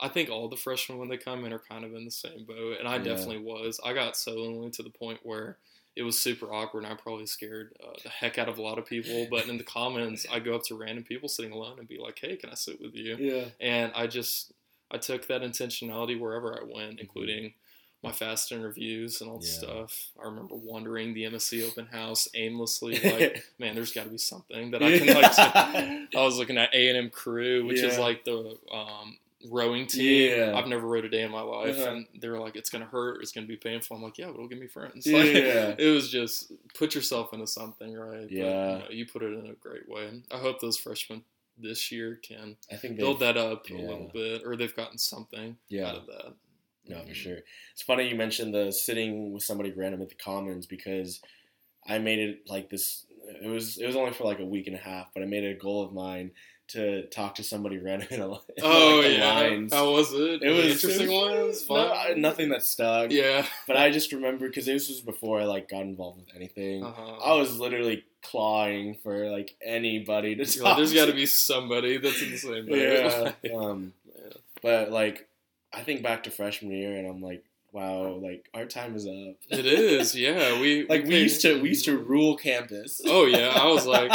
[0.00, 2.44] I think all the freshmen when they come in are kind of in the same
[2.44, 3.04] boat, and I Yeah.
[3.04, 3.80] definitely was.
[3.84, 5.58] I got so lonely to the point where
[5.96, 8.78] it was super awkward, and I probably scared uh, the heck out of a lot
[8.78, 9.26] of people.
[9.30, 12.18] But in the comments, I go up to random people sitting alone and be like,
[12.18, 14.52] "Hey, can I sit with you?" yeah, and I just
[14.90, 17.00] I took that intentionality wherever I went, Mhm.
[17.00, 17.54] including
[18.02, 19.52] my FAST interviews and all the Yeah.
[19.52, 20.10] stuff.
[20.18, 24.70] I remember wandering the MSC open house aimlessly, like, man, there's got to be something
[24.70, 25.38] that I can like.
[26.16, 29.18] I was looking at A and M Crew, which is like the um,
[29.48, 30.30] rowing team.
[30.38, 30.54] Yeah.
[30.56, 31.90] I've never rowed a day in my life, Uh-huh.
[31.92, 33.22] and they were like, "It's gonna hurt.
[33.22, 35.74] It's gonna be painful." I'm like, "Yeah, but it'll give me friends." Like, Yeah.
[35.78, 38.22] it was just put yourself into something, right?
[38.22, 38.72] But, Yeah.
[38.76, 40.22] you, know, you put it in a great way.
[40.30, 41.24] I hope those freshmen
[41.56, 45.56] this year can I think build that up a little bit, or they've gotten something
[45.68, 45.88] Yeah.
[45.88, 46.34] out of that.
[46.86, 47.14] No, for Mhm.
[47.14, 47.38] sure.
[47.72, 51.20] It's funny you mentioned the sitting with somebody random at the commons because
[51.86, 53.06] I made it like this.
[53.42, 55.44] It was it was only for like a week and a half, but I made
[55.44, 56.32] it a goal of mine
[56.70, 59.72] to talk to somebody random in, a, in Oh like, yeah, lines.
[59.72, 60.42] how was it?
[60.42, 61.68] It was interesting it was- ones.
[61.70, 63.10] no, nothing that stuck.
[63.10, 63.46] Yeah.
[63.66, 66.84] But I just remember because this was before I like got involved with anything.
[66.84, 67.16] Uh-huh.
[67.24, 70.62] I was literally clawing for like anybody to You're talk.
[70.64, 72.66] like, There's got to be somebody that's in the same
[73.42, 73.56] yeah.
[73.56, 74.32] um, Yeah.
[74.62, 75.28] but like,
[75.72, 79.36] I think back to freshman year, and I'm like, wow, like our time is up.
[79.50, 80.60] It is, yeah.
[80.60, 83.00] We like we paid- used to, we used to rule campus.
[83.06, 84.10] Oh yeah, I was like,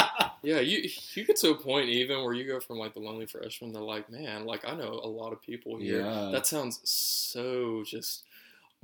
[0.46, 0.60] yeah.
[0.60, 3.74] You you get to a point even where you go from like the lonely freshman
[3.74, 6.02] to like, man, like I know a lot of people here.
[6.02, 6.30] Yeah.
[6.32, 8.24] That sounds so just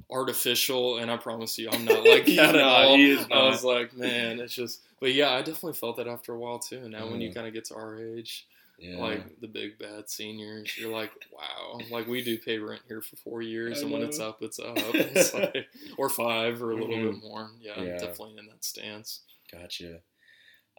[0.10, 2.96] artificial, and I promise you, I'm not like that at all.
[2.96, 4.82] I was like, man, it's just.
[5.00, 6.78] But yeah, I definitely felt that after a while too.
[6.78, 7.36] And now when you Mhm.
[7.36, 8.46] kind of get to our age,
[8.78, 8.98] yeah.
[8.98, 13.16] like the big bad seniors, you're like, wow, like we do pay rent here for
[13.18, 14.78] four years, and when it's up, it's up.
[14.94, 17.14] It's like, or five, or a little Mhm.
[17.14, 17.50] bit more.
[17.60, 17.98] Yeah, Yeah.
[17.98, 19.22] definitely in that stance.
[19.52, 20.02] Gotcha.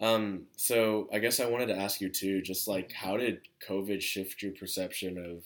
[0.01, 4.01] Um, so I guess I wanted to ask you too, just like how did COVID
[4.03, 5.45] shift your perception of,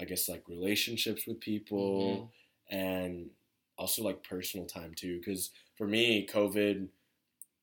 [0.00, 2.28] I guess like relationships with people
[2.70, 2.76] Mm-hmm.
[2.76, 3.30] and
[3.78, 5.18] also like personal time too?
[5.18, 6.88] Because for me, COVID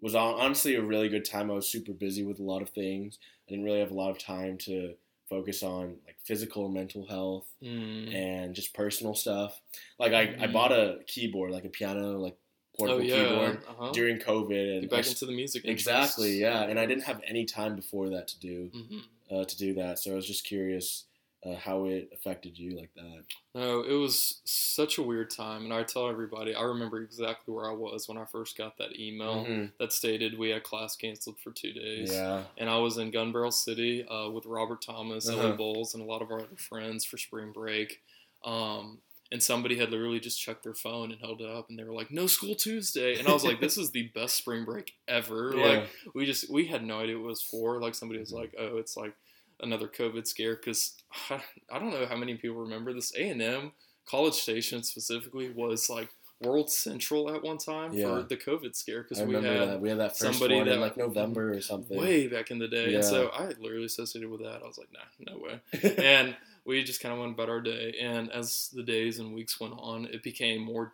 [0.01, 1.49] was honestly a really good time.
[1.49, 3.17] I was super busy with a lot of things.
[3.47, 4.95] I didn't really have a lot of time to
[5.29, 8.13] focus on like physical and mental health Mm.
[8.13, 9.61] and just personal stuff.
[9.99, 10.53] Like I, I Mhm.
[10.53, 12.37] bought a keyboard, like a piano, like
[12.77, 13.91] portable Oh yeah, keyboard uh-huh.
[13.93, 15.65] during COVID, and Get back s- into the music.
[15.65, 16.63] exactly, yeah.
[16.63, 18.99] And I didn't have any time before that to do hmm
[19.29, 21.03] uh, to do that, so I was just curious
[21.45, 23.23] uh, how it affected you like that.
[23.53, 27.69] No, it was such a weird time, and I tell everybody I remember exactly where
[27.69, 29.71] I was when I first got that email Mhm.
[29.79, 32.09] that stated we had class canceled for two days.
[32.11, 35.47] Yeah, And I was in Gun Barrel City uh, with Robert Thomas, Uh-huh.
[35.47, 38.01] Ellie Bowles, and a lot of our other friends for spring break.
[38.45, 39.01] Um,
[39.31, 41.93] and somebody had literally just checked their phone and held it up, and they were
[41.93, 45.53] like, "No school Tuesday," and I was like, "This is the best spring break ever!"
[45.57, 47.81] Like we just we had no idea what it was for.
[47.81, 48.35] Like somebody was Mhm.
[48.39, 49.13] like, "Oh, it's like
[49.59, 50.95] another COVID scare," because
[51.29, 53.13] I don't know how many people remember this.
[53.15, 53.71] A and M
[54.05, 56.09] College Station specifically was like
[56.39, 58.03] World Central at one time Yeah.
[58.21, 60.75] for the COVID scare because we had that we had that first somebody one in
[60.75, 61.97] that- like November or something.
[61.97, 62.89] way back in the day.
[62.91, 62.97] Yeah.
[62.97, 64.61] And so I literally associated with that.
[64.63, 65.59] I was like, nah, no way.
[65.97, 66.37] and
[66.67, 67.95] we just kind of went about our day.
[67.99, 70.91] And as the days and weeks went on, it became more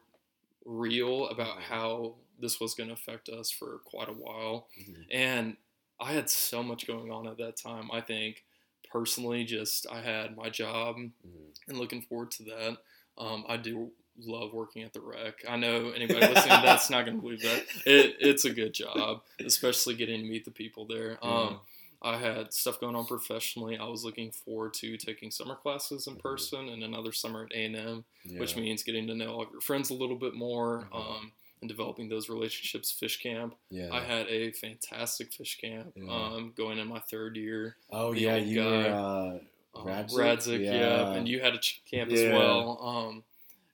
[0.66, 4.68] real about how this was going to affect us for quite a while.
[4.80, 5.06] Mhm.
[5.12, 5.58] And
[6.00, 7.90] I had so much going on at that time.
[7.92, 8.44] I think
[8.92, 11.12] personally, just I had my job Mhm.
[11.68, 12.78] and looking forward to that.
[13.18, 15.44] Um, I do love working at the rec.
[15.48, 17.66] I know anybody listening that's not going to believe that.
[17.86, 21.18] It, it's a good job, especially getting to meet the people there.
[21.26, 21.62] Um,
[22.04, 23.78] I had stuff going on professionally.
[23.78, 27.66] I was looking forward to taking summer classes in person and another summer at A
[27.66, 28.06] and M,
[28.38, 30.96] which means getting to know all of your friends a little bit more Mhm.
[31.18, 31.32] um,
[31.62, 32.92] and developing those relationships.
[32.92, 33.56] Fish camp.
[33.70, 33.88] yeah.
[33.94, 36.12] I had a fantastic fish camp Yeah.
[36.12, 37.78] um, going in my third year.
[37.90, 38.66] oh yeah, you guy.
[38.66, 39.40] were uh,
[39.80, 40.20] Um, Radzik?
[40.20, 40.74] Radzik, yeah.
[40.74, 41.14] Yeah.
[41.14, 42.80] and you had a ch- camp as well.
[42.82, 43.24] Um,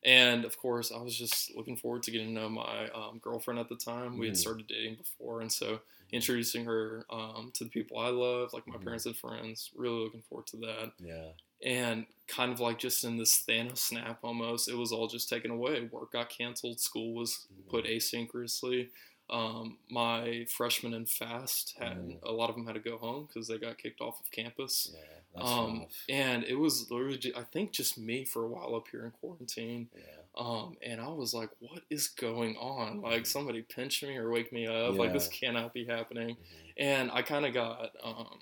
[0.06, 3.60] and of course, I was just looking forward to getting to know my um, girlfriend
[3.60, 4.18] at the time.
[4.18, 4.40] We had Mhm.
[4.40, 5.82] started dating before, and so
[6.12, 8.84] introducing her um, to the people I love, like my Mhm.
[8.84, 9.72] parents and friends.
[9.76, 10.94] Really looking forward to that.
[11.00, 11.32] yeah.
[11.62, 15.52] And kind of like just in this Thanos snap almost, it was all just taken
[15.52, 15.82] away.
[15.92, 16.80] Work got canceled.
[16.80, 18.90] School was put asynchronously.
[19.30, 22.20] Um, my freshmen in FAST had Mhm.
[22.24, 24.92] a lot of them had to go home because they got kicked off of campus.
[24.94, 29.06] Yeah, Um, and it was literally, I think, just me for a while up here
[29.06, 29.90] in quarantine.
[29.96, 30.02] Yeah.
[30.38, 33.02] Um, and I was like, what is going on?
[33.02, 34.96] Like, somebody pinch me or wake me up.
[34.96, 36.36] Like, this cannot be happening.
[36.36, 36.74] Mhm.
[36.78, 38.40] And I kind of got, um,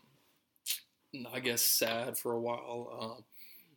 [1.31, 3.25] I guess, sad for a while, um,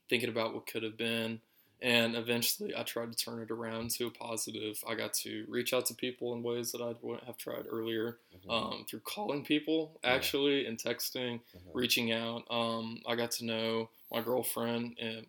[0.08, 1.40] thinking about what could have been.
[1.82, 4.82] And eventually, I tried to turn it around to a positive.
[4.86, 8.18] I got to reach out to people in ways that I wouldn't have tried earlier
[8.46, 8.50] Mhm.
[8.50, 10.10] um, through calling people, Yeah.
[10.10, 11.70] actually, and texting Mhm.
[11.72, 12.44] reaching out.
[12.50, 15.26] Um, I got to know my girlfriend in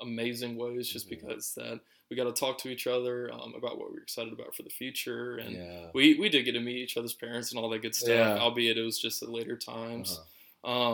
[0.00, 1.10] amazing ways just Mhm.
[1.10, 4.54] because that we got to talk to each other um, about what we're excited about
[4.54, 5.90] for the future, and yeah.
[5.92, 8.08] we we did get to meet each other's parents and all that good stuff.
[8.08, 8.38] Yeah.
[8.38, 10.18] Albeit it was just at later times.
[10.18, 10.24] Uh-huh.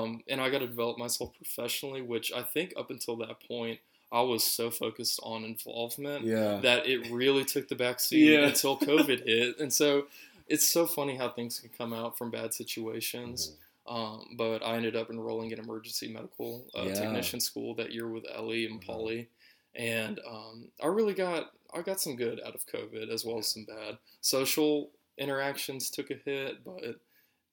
[0.03, 3.81] Um, and I got to develop myself professionally, which I think up until that point
[4.13, 6.59] I was so focused on involvement Yeah.
[6.63, 8.47] that it really took the back seat Yeah.
[8.47, 9.59] until COVID hit.
[9.59, 10.07] And so
[10.49, 13.49] it's so funny how things can come out from bad situations.
[13.51, 13.61] Mhm.
[13.87, 16.95] Um, but I ended up enrolling in emergency medical uh, Yeah.
[16.95, 18.87] technician school that year with Ellie and Mhm.
[18.87, 19.29] Polly,
[19.75, 23.49] and um, I really got I got some good out of COVID as well as
[23.49, 23.99] some bad.
[24.21, 27.01] Social interactions took a hit, but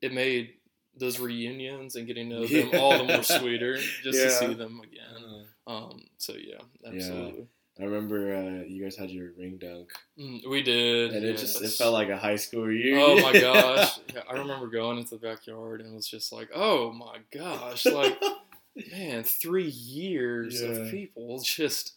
[0.02, 0.54] it made
[0.96, 4.26] those reunions and getting to know them all the more sweeter just Yeah.
[4.26, 5.48] to see them again.
[5.68, 7.48] Um, so yeah, absolutely.
[7.80, 11.62] I remember uh, you guys had your ring dunk, Mm, we did, and it just
[11.62, 13.00] it felt like a high school reunion.
[13.02, 14.00] Oh my gosh!
[14.14, 18.20] Yeah, I remember going into the backyard and was just like, "Oh my gosh!" Like,
[18.92, 20.68] man, three years Yeah.
[20.70, 21.94] of people just,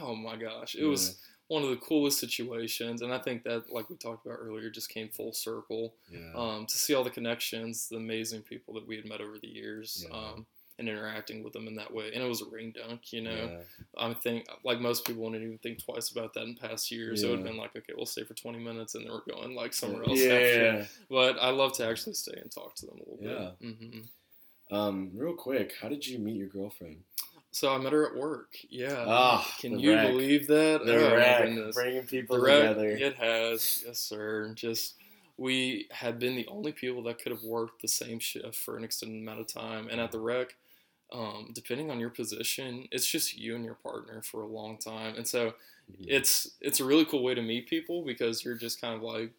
[0.00, 0.74] oh my gosh!
[0.74, 1.18] It was
[1.48, 4.88] one of the coolest situations, and I think that, like we talked about earlier, just
[4.88, 5.94] came full circle.
[6.10, 6.32] yeah.
[6.34, 9.46] Um, to see all the connections, the amazing people that we had met over the
[9.46, 10.16] years, Yeah.
[10.16, 10.46] um,
[10.78, 13.50] and interacting with them in that way, and it was a ring dunk, you know.
[13.50, 13.62] yeah.
[13.98, 17.22] I think, like most people, wouldn't even think twice about that in past years.
[17.22, 19.54] It would have been like, okay, we'll stay for 20 minutes, and then we're going
[19.54, 20.88] like somewhere else Yeah, after.
[21.08, 23.50] But I love to actually stay and talk to them a little Yeah.
[23.58, 23.76] bit.
[23.78, 24.02] hmm yeah.
[24.70, 27.04] Um, real quick, how did you meet your girlfriend?
[27.52, 28.54] So I met her at work.
[28.68, 29.04] Yeah.
[29.06, 30.10] Ah, Can you rec.
[30.10, 30.84] believe that?
[30.84, 32.88] The oh, rec, bringing people The rec, together.
[32.96, 34.52] it has, yes, sir.
[34.54, 34.96] Just
[35.38, 38.84] we had been the only people that could have worked the same shift for an
[38.84, 40.56] extended amount of time, and at the rec,
[41.12, 45.16] um, depending on your position, it's just you and your partner for a long time,
[45.16, 45.54] and so
[45.90, 46.06] Mhm.
[46.08, 49.32] it's it's a really cool way to meet people because you're just kind of like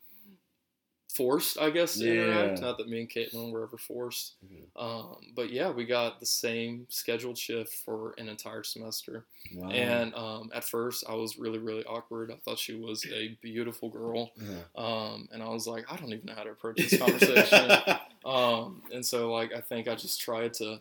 [1.14, 2.62] forced, I guess, to interact.
[2.62, 4.68] Not that me and Caitlin were ever forced, Mhm.
[4.76, 9.26] um, but yeah, we got the same scheduled shift for an entire semester.
[9.56, 9.70] Wow.
[9.72, 12.32] And um, at first, I was really, really awkward.
[12.32, 14.64] I thought she was a beautiful girl, Yeah.
[14.76, 17.72] um, and I was like, I don't even know how to approach this conversation.
[18.26, 20.80] um, and so, like, I think I just tried to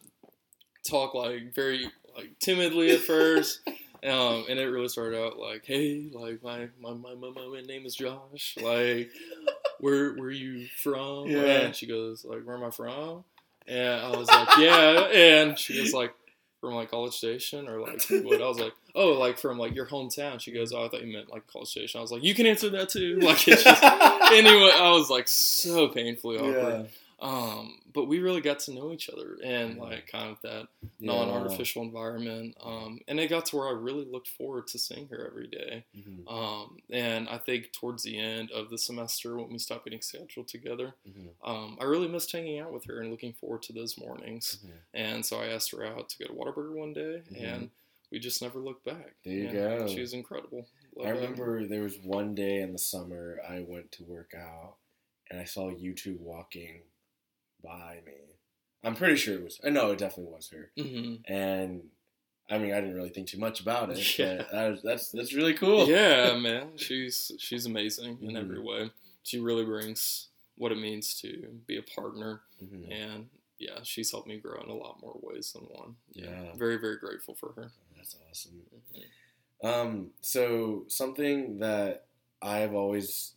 [0.87, 3.61] talk like very like timidly at first.
[4.05, 7.87] Um, and it really started out like, hey, like my my, my, my, my name
[7.87, 8.57] is Josh.
[8.61, 9.11] Like,
[9.81, 11.27] where where you from?
[11.27, 11.41] Yeah.
[11.41, 13.25] And she goes like, where am I from?
[13.67, 15.09] And I was like, yeah.
[15.13, 16.15] And she was like,
[16.61, 18.41] from like College Station or like what?
[18.41, 20.41] I was like, oh, like from like your hometown.
[20.41, 21.99] She goes, oh, I thought you meant like College Station.
[21.99, 23.19] I was like, you can answer that too.
[23.21, 24.71] Like it's just anyway.
[24.75, 26.55] I was like so painfully awkward.
[26.55, 26.83] yeah.
[27.19, 31.13] Um, but we really got to know each other and like kind of that Yeah.
[31.13, 32.57] non-artificial environment.
[32.61, 35.85] Um, and it got to where I really looked forward to seeing her every day.
[35.97, 36.31] Mhm.
[36.31, 40.49] Um, and I think towards the end of the semester, when we stopped getting scheduled
[40.49, 41.31] together, Mhm.
[41.43, 44.59] um, I really missed hanging out with her and looking forward to those mornings.
[44.65, 44.73] Mhm.
[44.93, 47.43] And so I asked her out to go to Whataburger one day, Mhm.
[47.43, 47.71] and
[48.11, 49.15] we just never looked back.
[49.25, 49.87] There you And go.
[49.89, 50.69] She was incredible.
[50.95, 54.77] Love I remember there was one day in the summer I went to work out
[55.31, 56.83] and I saw you two walking
[57.67, 58.13] by me.
[58.85, 59.61] I'm pretty sure it was.
[59.65, 60.71] I know it definitely was her.
[60.79, 61.23] Mhm.
[61.27, 61.83] And
[62.49, 63.99] I mean, I didn't really think too much about it.
[64.19, 64.37] Yeah.
[64.39, 65.89] But that was, that's that's really cool.
[65.89, 68.39] Yeah, man, she's she's amazing in Mhm.
[68.39, 68.91] every way.
[69.25, 72.91] She really brings what it means to be a partner, Mhm.
[72.93, 75.97] and yeah, she's helped me grow in a lot more ways than one.
[76.13, 76.55] Yeah.
[76.57, 77.73] very very grateful for her.
[77.97, 78.63] That's awesome.
[78.95, 79.05] Mhm.
[79.67, 82.07] Um, so something that
[82.43, 83.33] I've always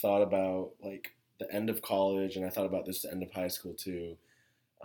[0.00, 3.30] thought about, like the end of college, and I thought about this the end of
[3.32, 4.16] high school too.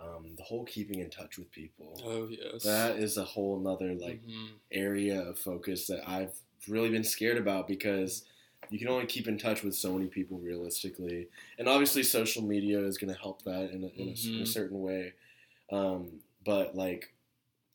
[0.00, 2.04] Um, the whole keeping in touch with people.
[2.04, 4.60] Oh yes, That is a whole nother like Mhm.
[4.72, 8.24] area of focus that I've really been scared about because
[8.70, 11.28] you can only keep in touch with so many people realistically,
[11.58, 14.46] and obviously social media is going to help that in a, in, a, in a
[14.46, 14.46] Mhm.
[14.46, 15.14] certain way.
[15.72, 17.14] Um, but like,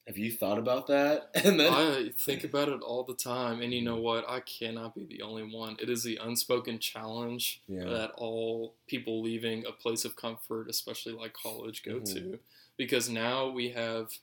[0.07, 1.29] have you thought about that?
[1.45, 4.25] And then I think about it all the time, and you know what?
[4.29, 5.77] I cannot be the only one.
[5.79, 7.85] It is the unspoken challenge Yeah.
[7.85, 12.13] that all people leaving a place of comfort, especially like college, go Mhm.
[12.13, 12.39] to,
[12.77, 14.19] because now we have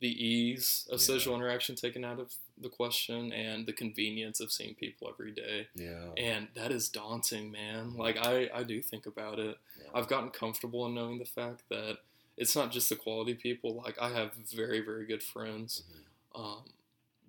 [0.00, 1.06] the ease of Yeah.
[1.06, 5.68] social interaction taken out of the question and the convenience of seeing people every day.
[5.76, 7.96] yeah, And that is daunting, man.
[7.96, 9.56] Like I, I do think about it.
[9.80, 9.86] Yeah.
[9.94, 11.98] I've gotten comfortable in knowing the fact that
[12.36, 13.74] it's not just the quality people.
[13.74, 16.40] Like I have very, very good friends, Mhm.
[16.40, 16.64] um,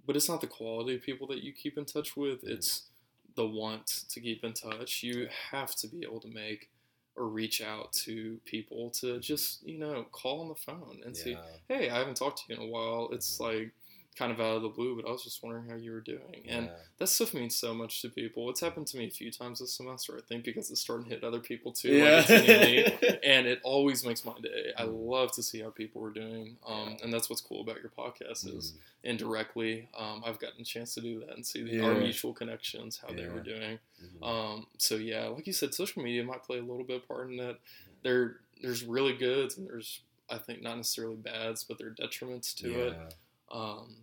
[0.06, 2.42] but it's not the quality of people that you keep in touch with.
[2.44, 2.50] Mhm.
[2.52, 2.90] It's
[3.36, 5.04] the want to keep in touch.
[5.04, 6.70] You have to be able to make
[7.16, 11.32] or reach out to people to just you know call on the phone and see,
[11.32, 11.58] yeah.
[11.68, 13.10] hey, I haven't talked to you in a while.
[13.12, 13.42] It's Mhm.
[13.42, 13.72] like
[14.16, 16.44] kind of out of the blue, but I was just wondering how you were doing.
[16.48, 16.72] And yeah.
[17.00, 18.50] that stuff means so much to people.
[18.50, 21.12] It's happened to me a few times this semester, I think, because it's starting to
[21.16, 21.94] hit other people too.
[21.96, 22.18] Yeah.
[22.18, 24.72] Like it's hitting me, and it always makes my day.
[24.78, 25.10] I Mm.
[25.10, 28.46] love to see how people are doing, um, and that's what's cool about your podcast
[28.58, 28.78] is Mhm.
[29.04, 32.98] indirectly, um, I've gotten a chance to do that and see the, our mutual connections,
[32.98, 33.54] how they were Yeah.
[33.60, 33.80] doing.
[34.04, 34.24] Mhm.
[34.28, 37.38] Um, so yeah, like you said, social media might play a little bit part in
[37.38, 37.58] that.
[38.04, 42.54] There, there's really goods and there's, I think, not necessarily bads, but there are detriments
[42.58, 43.16] to it.
[43.54, 43.60] Yeah.
[43.60, 43.96] Um,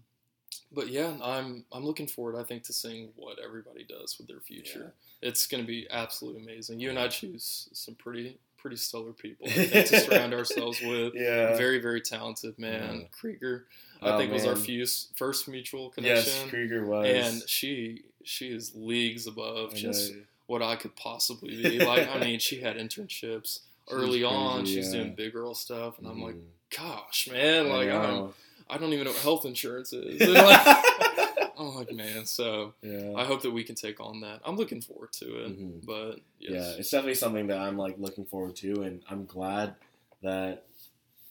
[0.72, 2.36] but yeah, I'm I'm looking forward.
[2.36, 4.92] I think to seeing what everybody does with their future.
[5.22, 6.80] It's going to be absolutely amazing.
[6.80, 11.14] You and I choose some pretty pretty stellar people to surround ourselves with.
[11.14, 11.56] Yeah.
[11.56, 13.06] Very very talented man, Yeah.
[13.10, 13.66] Krieger.
[14.02, 16.48] I Oh, think was our fuse, first mutual Yes, connection.
[16.48, 17.06] Krieger was.
[17.08, 20.20] and she she is leagues above I just know.
[20.46, 21.78] what I could possibly be.
[21.84, 24.64] Like I mean, she had internships early on.
[24.66, 25.00] She's yeah.
[25.02, 26.44] doing big girl stuff, and I'm like, Mhm.
[26.76, 28.32] gosh, man, like I I'm.
[28.70, 30.20] I don't even know what health insurance is.
[31.60, 32.24] Like, I'm like, man.
[32.24, 33.12] So yeah.
[33.16, 34.40] I hope that we can take on that.
[34.46, 35.60] I'm looking forward to it.
[35.60, 35.84] Mhm.
[35.84, 36.52] But yes.
[36.52, 39.74] Yeah, it's definitely something that I'm like looking forward to, and I'm glad
[40.22, 40.64] that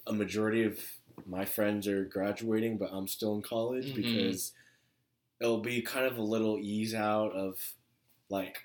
[0.06, 0.80] a majority of
[1.26, 3.96] my friends are graduating, but I'm still in college Mhm.
[3.96, 4.52] because
[5.42, 7.74] it'll be kind of a little ease out of
[8.30, 8.60] like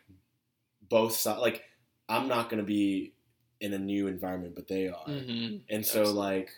[0.88, 1.40] both sides.
[1.40, 1.62] Like
[2.10, 3.12] I'm not gonna be
[3.60, 6.12] in a new environment, but they are, hmm and so Absolutely.
[6.12, 6.50] like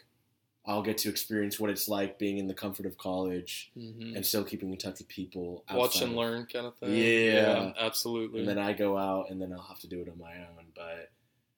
[0.67, 4.25] I'll get to experience what it's like being in the comfort of college hmm and
[4.27, 5.65] still keeping in touch with people.
[5.73, 6.97] Watch and learn kind of thing.
[6.97, 7.73] Yeah.
[7.79, 8.41] absolutely.
[8.41, 10.67] and then I go out and then I'll have to do it on my own.
[10.75, 11.11] But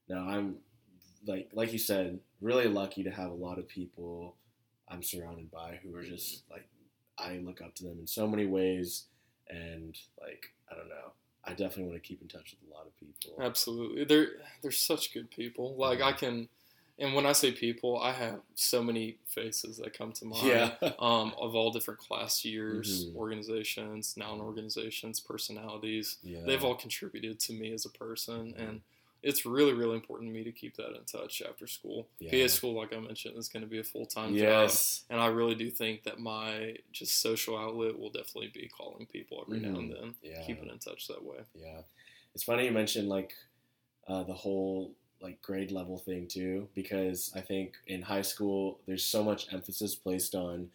[0.09, 0.57] no, I'm
[1.27, 4.37] like like you said, really lucky to have a lot of people
[4.89, 6.69] I'm surrounded by who are just like
[7.19, 9.05] I look up to them in so many ways,
[9.49, 11.13] and like I don't know,
[11.45, 13.43] I definitely want to keep in touch with a lot of people.
[13.43, 14.05] Absolutely.
[14.05, 14.29] They're
[14.63, 15.75] they're such good people.
[15.77, 16.49] Like I can
[16.99, 20.47] and when I say people, I have so many faces that come to mind.
[20.47, 23.17] Yeah, Um, of all different class years, Mhm.
[23.17, 26.19] organizations, noun organizations, personalities.
[26.23, 28.81] yeah, They've all contributed to me as a person and
[29.21, 32.07] it's really, really important to me to keep that in touch after school.
[32.21, 32.31] Yeah.
[32.31, 34.39] PA school, like I mentioned, is going to be a full time job.
[34.39, 39.07] yes, And I really do think that my just social outlet will definitely be calling
[39.07, 41.39] people every now and then, yeah, keeping in touch that way.
[41.55, 41.81] Yeah,
[42.33, 43.35] it's funny you mentioned like
[44.07, 49.05] uh, the whole like grade level thing too, because I think in high school there's
[49.05, 50.71] so much emphasis placed on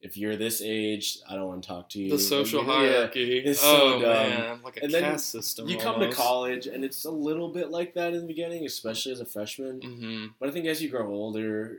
[0.00, 2.10] if you're this age, I don't want to talk to you.
[2.10, 3.42] The social yeah, hierarchy.
[3.48, 4.00] oh so dumb.
[4.02, 5.68] man, like a And then caste system.
[5.68, 9.10] You come to college and it's a little bit like that in the beginning, especially
[9.10, 9.80] as a freshman.
[9.82, 11.78] hmm But I think as you grow older,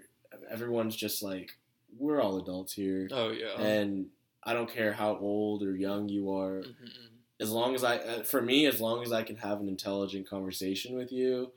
[0.49, 1.57] everyone's just like,
[1.97, 3.57] we're all adults here, Oh yeah.
[3.59, 4.07] and
[4.43, 6.61] I don't care how old or young you are.
[6.63, 7.07] Mhm.
[7.41, 10.29] as long as I, uh, for me, as long as I can have an intelligent
[10.29, 11.51] conversation with you,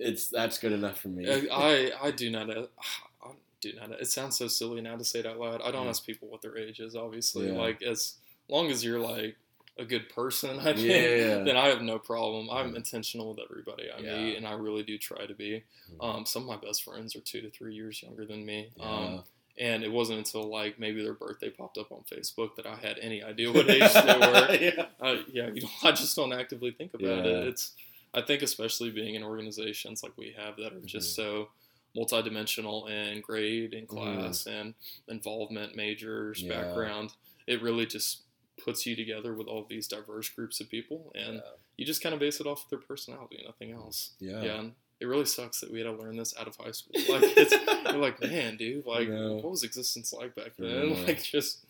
[0.00, 1.28] it's that's good enough for me.
[1.30, 2.50] I I- I do not.
[2.50, 2.66] uh,
[3.24, 3.30] I
[3.60, 3.90] do not.
[4.00, 5.60] It sounds so silly now to say it out loud.
[5.62, 5.90] I don't Yeah.
[5.90, 6.96] ask people what their age is.
[6.96, 7.58] Obviously, Yeah.
[7.58, 8.14] like as
[8.48, 9.36] long as you're like
[9.78, 11.42] a good person, I think, Yeah.
[11.44, 12.48] then I have no problem.
[12.50, 14.16] I'm intentional with everybody I Yeah.
[14.22, 15.62] meet, and I really do try to be.
[15.92, 16.04] Mhm.
[16.04, 18.68] Um, some of my best friends are two to three years younger than me.
[18.80, 19.24] Um,
[19.58, 22.98] and it wasn't until like maybe their birthday popped up on Facebook that I had
[22.98, 24.58] any idea what age they were.
[24.58, 24.86] yeah.
[25.00, 27.46] Uh, yeah, you know, I just don't actively think about it.
[27.48, 27.72] It's,
[28.12, 31.32] I think, especially being in organizations like we have that are just Mm-hmm.
[31.44, 31.48] so
[31.96, 34.74] multidimensional in grade and class and
[35.08, 36.50] involvement, majors, Mm-hmm.
[36.50, 36.62] Yeah.
[36.62, 37.12] background.
[37.46, 38.22] It really just
[38.62, 41.42] puts you together with all these diverse groups of people, and
[41.76, 44.10] you just kind of base it off of their personality, nothing else.
[44.20, 44.42] yeah.
[44.42, 46.92] Yeah, and it really sucks that we had to learn this out of high school.
[47.08, 47.54] Like, it's,
[47.90, 51.04] you're like, man, dude, like, what was existence like back then?
[51.06, 51.64] Like, just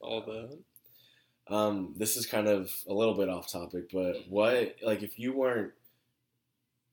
[0.00, 0.58] all that.
[1.56, 5.34] Um, this is kind of a little bit off topic, but what like if you
[5.34, 5.72] weren't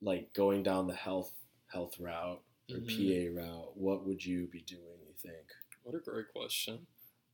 [0.02, 1.32] like going down the health
[1.72, 3.34] health route or Mhm.
[3.34, 4.98] PA route, what would you be doing?
[5.06, 5.46] You think?
[5.82, 6.86] What a great question.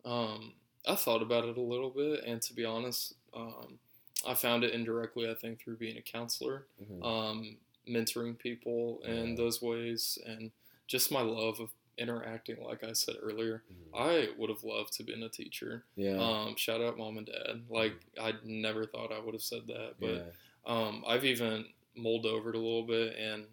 [0.05, 0.55] Um,
[0.87, 3.81] I thought about it a little bit, and to be honest, um,
[4.25, 5.29] I found it indirectly.
[5.29, 7.05] I think through being a counselor, Mhm.
[7.05, 7.59] um,
[7.89, 9.35] mentoring people in Yeah.
[9.35, 10.53] those ways, and
[10.87, 12.63] just my love of interacting.
[12.63, 13.99] Like I said earlier, Mhm.
[13.99, 15.85] I would have loved to been a teacher.
[15.97, 16.17] yeah.
[16.17, 17.65] Um, shout out mom and dad.
[17.69, 20.23] Like I never thought I would have said that, but yeah.
[20.67, 23.47] um, I've even mulled over it a little bit, and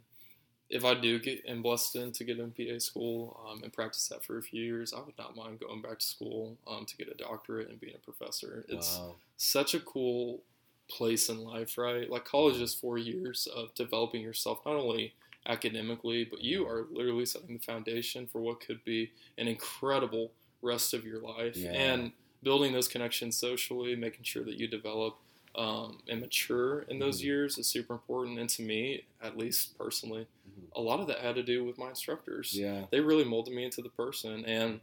[0.69, 4.07] if I do get am blessed in to get in PA school um, and practice
[4.07, 6.97] that for a few years, I would not mind going back to school um, to
[6.97, 8.65] get a doctorate and being a professor.
[8.67, 9.15] It's wow.
[9.37, 10.41] such a cool
[10.89, 12.09] place in life, right?
[12.09, 15.13] Like college is four years of developing yourself, not only
[15.47, 20.31] academically, but you are literally setting the foundation for what could be an incredible
[20.61, 21.71] rest of your life Yeah.
[21.73, 25.17] and building those connections socially, making sure that you develop
[25.55, 27.25] um, and mature in those Mhm.
[27.25, 28.39] years is super important.
[28.39, 30.63] And to me, at least personally, Mhm.
[30.75, 32.87] a lot of that had to do with my instructors Yeah.
[32.89, 34.79] they really molded me into the person and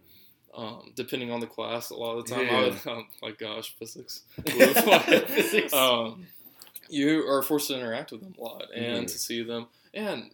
[0.54, 2.61] um, depending on the class a lot of the time i Yeah.
[2.68, 5.72] would um, like gosh physics Physics.
[5.72, 6.26] um,
[6.88, 9.12] you are forced to interact with them a lot and Mhm.
[9.12, 10.32] to see them and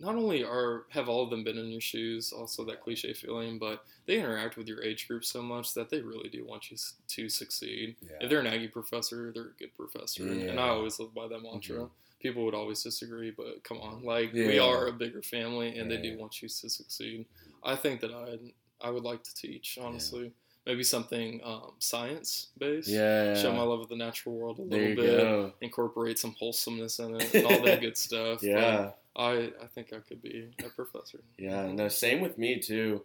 [0.00, 3.58] not only are have all of them been in your shoes also that cliche feeling
[3.58, 6.76] but they interact with your age group so much that they really do want you
[7.08, 7.94] to succeed.
[8.02, 8.16] Yeah.
[8.20, 10.58] if they're an aggie professor they're a good professor and i Mm-hmm.
[10.58, 11.88] always live by that mantra.
[12.20, 15.98] People would always disagree, but come on, like we are a bigger family, and they
[16.00, 17.26] do want you to succeed.
[17.62, 18.38] I think that I
[18.80, 20.32] I would like to teach honestly,
[20.66, 22.88] maybe something um, science based.
[22.88, 23.34] yeah.
[23.34, 24.96] Show my love of the natural world a little bit.
[24.96, 25.52] go.
[25.60, 28.42] Incorporate some wholesomeness in it and all that good stuff.
[28.42, 28.90] Yeah.
[29.16, 31.20] I I think I could be a professor.
[31.38, 33.02] Yeah, no, same with me too.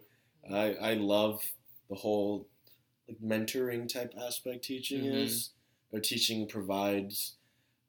[0.50, 1.42] I I love
[1.88, 2.48] the whole
[3.08, 5.24] like mentoring type aspect teaching Mhm.
[5.24, 5.50] is
[5.92, 7.34] or teaching provides.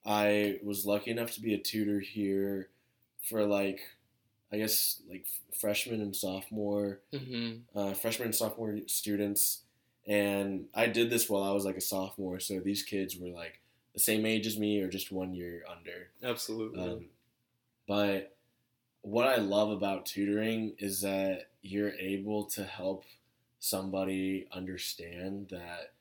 [0.06, 2.70] I was lucky enough to be a tutor here
[3.30, 3.80] for like
[4.54, 5.26] I guess like
[5.58, 9.62] freshman and sophomore hmm uh, freshman and sophomore students,
[10.08, 13.60] And I did this while I was like a sophomore, so these kids were like
[13.94, 16.10] the same age as me or just one year under.
[16.24, 16.82] Absolutely.
[16.82, 17.06] Um,
[17.88, 18.36] but
[19.02, 23.04] what I love about tutoring is that you're able to help
[23.60, 25.94] somebody understand that,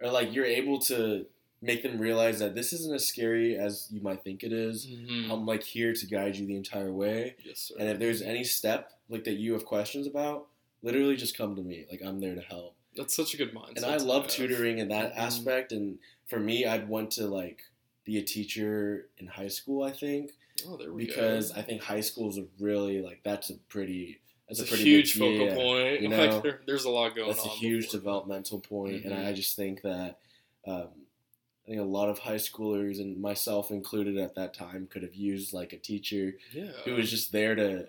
[0.00, 1.26] or like you're able to
[1.62, 4.86] make them realize that this isn't as scary as you might think it is.
[4.86, 5.30] Mhm.
[5.30, 7.36] I'm like here to guide you the entire way.
[7.44, 7.74] yes, sir.
[7.78, 10.46] And if there's any step like that you have questions about,
[10.82, 11.86] literally just come to me.
[11.90, 12.74] Like I'm there to help.
[12.94, 13.76] That's such a good mindset.
[13.76, 15.18] And I love tutoring in that Mhm.
[15.18, 15.72] aspect.
[15.72, 17.62] And for me, I'd want to like
[18.04, 19.82] be a teacher in high school.
[19.82, 20.32] I think
[20.66, 21.60] Oh, there we because go.
[21.60, 24.84] I think high school is a really like that's a pretty that's it's a pretty
[24.90, 26.00] huge big, focal yeah, point.
[26.02, 27.34] you like know, there, there's a lot going on.
[27.34, 29.26] That's a huge developmental point, and Mhm.
[29.26, 30.18] I just think that
[30.66, 30.88] um,
[31.66, 35.14] I think a lot of high schoolers and myself included at that time could have
[35.16, 36.70] used like a teacher Yeah.
[36.84, 37.88] who was just there to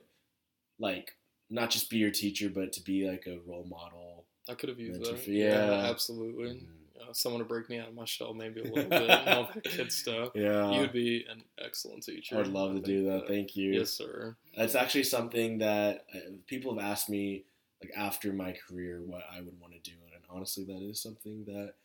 [0.79, 1.15] like
[1.49, 4.25] not just be your teacher, but to be like a role model.
[4.49, 5.19] I could have used that.
[5.19, 5.89] for- Yeah, yeah.
[5.89, 6.49] absolutely.
[6.61, 6.67] Mhm.
[6.99, 9.49] Uh, someone to break me out of my shell, maybe a little bit, and all
[9.53, 10.31] that kid stuff.
[10.33, 12.35] Yeah, you would be an excellent teacher.
[12.35, 13.27] I would love I to do that.
[13.27, 13.73] Thank you.
[13.73, 14.35] Yes, sir.
[14.57, 17.43] That's actually something that uh, people have asked me
[17.83, 21.45] like after my career what I would want to do, and honestly, that is something
[21.45, 21.75] that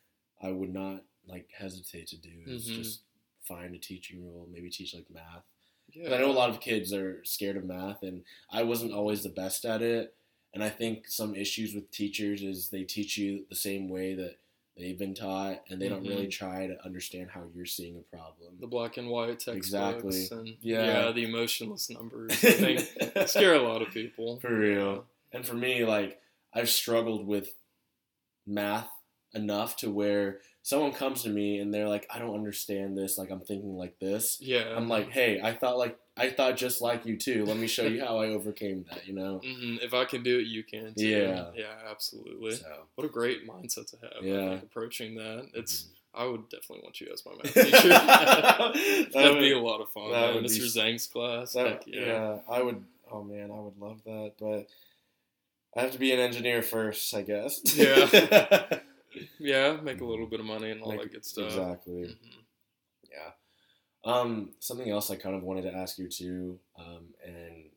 [0.41, 2.31] I would not like hesitate to do.
[2.47, 2.75] Is Mhm.
[2.77, 3.01] just
[3.43, 5.45] find a teaching role, maybe teach like math.
[5.93, 6.15] Yeah.
[6.15, 9.29] I know a lot of kids are scared of math, and I wasn't always the
[9.29, 10.15] best at it.
[10.55, 14.37] And I think some issues with teachers is they teach you the same way that
[14.77, 18.57] they've been taught, and they don't really try to understand how you're seeing a problem.
[18.61, 20.27] the black and white textbooks Exactly.
[20.31, 20.85] and Yeah.
[21.07, 21.13] yeah.
[21.13, 22.33] the emotionless numbers.
[22.45, 22.81] I think
[23.29, 24.41] scare a lot of people.
[24.41, 25.07] For real.
[25.33, 26.21] And for me, like
[26.55, 27.55] I've struggled with
[28.47, 28.89] math
[29.35, 33.19] enough to where someone comes to me and they're like, "I don't understand this.
[33.19, 34.75] Like I'm thinking like this." Yeah.
[34.77, 37.45] I'm like, "Hey, I thought like I thought just like you too.
[37.45, 39.41] Let me show you how I overcame that." You know.
[39.45, 40.95] hmm if I can do it, you can.
[40.95, 41.07] Too.
[41.07, 41.47] Yeah.
[41.57, 42.57] Yeah, absolutely.
[42.57, 44.23] So What a great mindset to have.
[44.25, 44.51] Yeah.
[44.51, 45.49] Think, approaching that.
[45.55, 45.83] It's.
[45.85, 45.87] Mhm.
[46.15, 47.89] I would definitely want you as my math teacher.
[49.15, 50.11] That'd be a lot of fun.
[50.13, 50.67] that would be Mr.
[50.67, 51.55] s- Zhang's class.
[51.55, 52.01] That- yeah.
[52.07, 52.85] yeah, I would.
[53.11, 54.67] Oh man, I would love that, but
[55.75, 57.61] I have to be an engineer first, I guess.
[57.75, 58.81] Yeah.
[59.39, 61.47] Yeah, make a little bit of money and all that good stuff.
[61.47, 62.05] Exactly.
[62.05, 62.45] Mhm.
[63.11, 63.33] Yeah.
[64.05, 67.71] Um, something else I kind of wanted to ask you too, um, and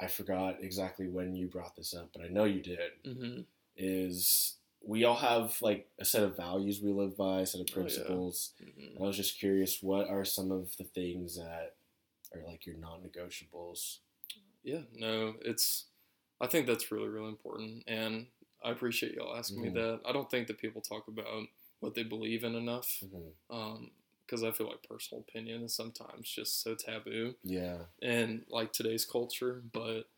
[0.00, 3.02] I forgot exactly when you brought this up, but I know you did.
[3.04, 3.46] Mhm.
[3.76, 7.66] Is we all have like a set of values we live by, a set of
[7.68, 7.74] Oh, yeah.
[7.74, 8.54] principles.
[8.60, 9.00] Mhm.
[9.00, 11.76] I was just curious, what are some of the things that
[12.34, 13.98] are like your non-negotiables?
[14.62, 15.86] Yeah, no, it's.
[16.40, 18.26] I think that's really, really important, and
[18.64, 19.62] I appreciate y'all asking Mhm.
[19.62, 20.00] me that.
[20.04, 21.46] I don't think that people talk about
[21.80, 23.02] what they believe in enough,
[24.26, 27.86] because I feel like personal opinion is sometimes just so taboo Yeah.
[28.02, 29.62] And like today's culture.
[29.72, 30.08] But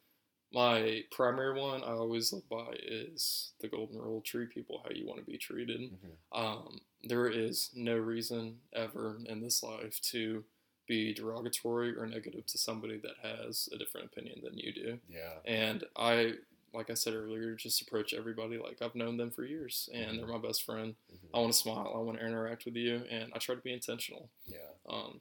[0.52, 5.06] my primary one I always live by is the golden rule: treat people how you
[5.06, 5.80] want to be treated.
[5.80, 6.16] Mhm.
[6.32, 10.44] Um, there is no reason ever in this life to
[10.86, 15.00] be derogatory or negative to somebody that has a different opinion than you do.
[15.08, 15.40] Yeah.
[15.44, 16.38] And I,
[16.74, 20.26] like I said earlier, just approach everybody like I've known them for years and they're
[20.26, 20.94] my best friend.
[21.12, 21.30] Mhm.
[21.34, 23.72] I want to smile, I want to interact with you, and I try to be
[23.72, 24.28] intentional.
[24.46, 24.68] Yeah.
[24.88, 25.20] Um,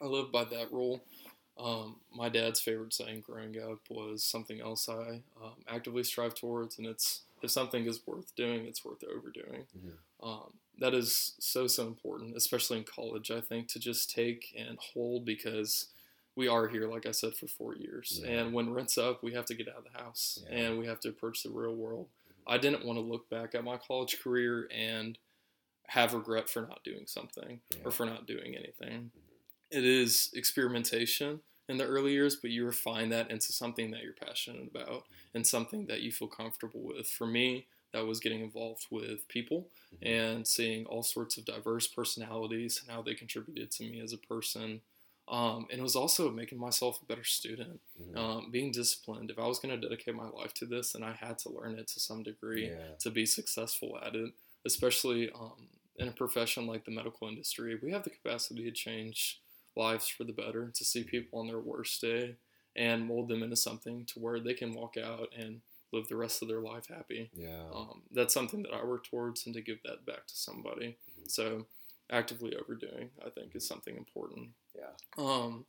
[0.00, 1.04] I live by that rule.
[1.56, 6.78] Um, my dad's favorite saying growing up was something else I um, actively strive towards,
[6.78, 9.66] and it's if something is worth doing, it's worth overdoing.
[9.76, 9.98] Mhm.
[10.20, 13.30] Um, that is so so important, especially in college.
[13.30, 15.88] I think to just take and hold because
[16.36, 18.30] we are here, like I said, for four years, Yeah.
[18.40, 20.56] and when rent's up, we have to get out of the house Yeah.
[20.56, 22.08] and we have to approach the real world.
[22.08, 22.52] Mm-hmm.
[22.52, 25.18] I didn't want to look back at my college career and
[25.88, 27.78] have regret for not doing something Yeah.
[27.84, 29.10] or for not doing anything.
[29.10, 29.78] Mm-hmm.
[29.78, 34.12] It is experimentation in the early years, but you refine that into something that you're
[34.12, 35.36] passionate about mm-hmm.
[35.36, 37.08] and something that you feel comfortable with.
[37.08, 39.98] For me, that was getting involved with people Mhm.
[40.06, 44.18] and seeing all sorts of diverse personalities and how they contributed to me as a
[44.18, 44.82] person.
[45.26, 48.16] Um, and it was also making myself a better student, Mhm.
[48.16, 49.30] um, being disciplined.
[49.30, 51.78] If I was going to dedicate my life to this, then I had to learn
[51.78, 52.94] it to some degree yeah.
[52.98, 54.34] to be successful at it,
[54.66, 57.76] especially um, in a profession like the medical industry.
[57.76, 59.40] We have the capacity to change
[59.76, 62.36] lives for the better, to see people on their worst day
[62.76, 65.62] and mold them into something to where they can walk out and
[65.92, 67.30] live the rest of their life happy.
[67.34, 67.70] Yeah.
[67.72, 70.96] Um, that's something that I work towards and to give that back to somebody.
[71.18, 71.30] Mhm.
[71.30, 71.66] So,
[72.10, 74.50] actively overdoing, I think, is something important.
[74.74, 74.92] Yeah.
[75.18, 75.66] Um,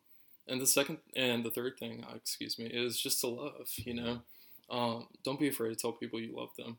[0.47, 3.71] and the second and the third thing, uh, excuse me, is just to love.
[3.77, 4.21] You know,
[4.69, 6.77] um, don't be afraid to tell people you love them.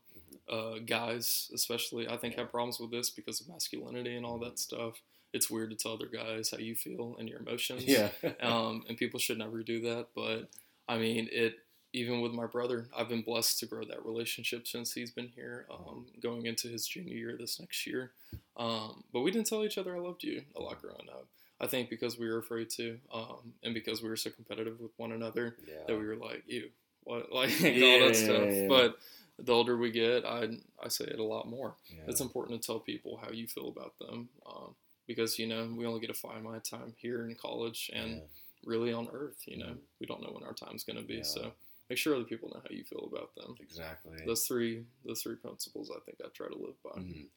[0.49, 4.59] Uh, guys, especially, I think have problems with this because of masculinity and all that
[4.59, 5.01] stuff.
[5.33, 7.83] It's weird to tell other guys how you feel and your emotions.
[7.85, 8.09] Yeah.
[8.41, 10.07] um, and people should never do that.
[10.15, 10.49] But
[10.87, 11.55] I mean, it
[11.93, 15.65] even with my brother, I've been blessed to grow that relationship since he's been here,
[15.71, 18.11] um, going into his junior year this next year.
[18.55, 21.27] Um, but we didn't tell each other I loved you a lot growing up.
[21.59, 24.91] I think because we were afraid to, um, and because we were so competitive with
[24.97, 25.83] one another Yeah.
[25.87, 26.69] that we were like, ew,
[27.03, 28.45] what, like all that stuff.
[28.45, 28.67] yeah, yeah.
[28.67, 28.99] But
[29.39, 30.49] the older we get, I
[30.83, 31.75] I say it a lot more.
[31.89, 32.03] Yeah.
[32.07, 34.75] It's important to tell people how you feel about them, um,
[35.07, 38.21] because you know we only get a finite time here in college and Yeah.
[38.65, 39.41] really on Earth.
[39.47, 39.79] You know, Mhm.
[39.99, 41.15] we don't know when our time's going to be.
[41.17, 41.23] Yeah.
[41.23, 41.53] So
[41.89, 43.55] make sure other people know how you feel about them.
[43.61, 44.17] Exactly.
[44.25, 46.99] Those three, those three principles, I think I try to live by.
[46.99, 47.27] Mhm.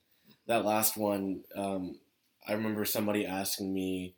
[0.47, 2.01] That last one, um,
[2.47, 4.15] I remember somebody asking me.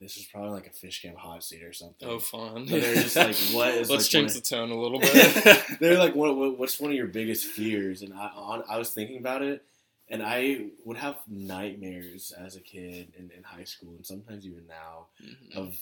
[0.00, 2.08] This was probably like a fish camp hot seat or something.
[2.08, 2.66] Oh, fun!
[2.68, 5.64] But they're just like, what is Let's like, change one the tone a little bit.
[5.80, 8.02] they're like, what, what, what's one of your biggest fears?
[8.02, 9.62] And I, on, I was thinking about it,
[10.08, 14.66] and I would have nightmares as a kid and in high school, and sometimes even
[14.66, 15.56] now, Mhm.
[15.56, 15.78] of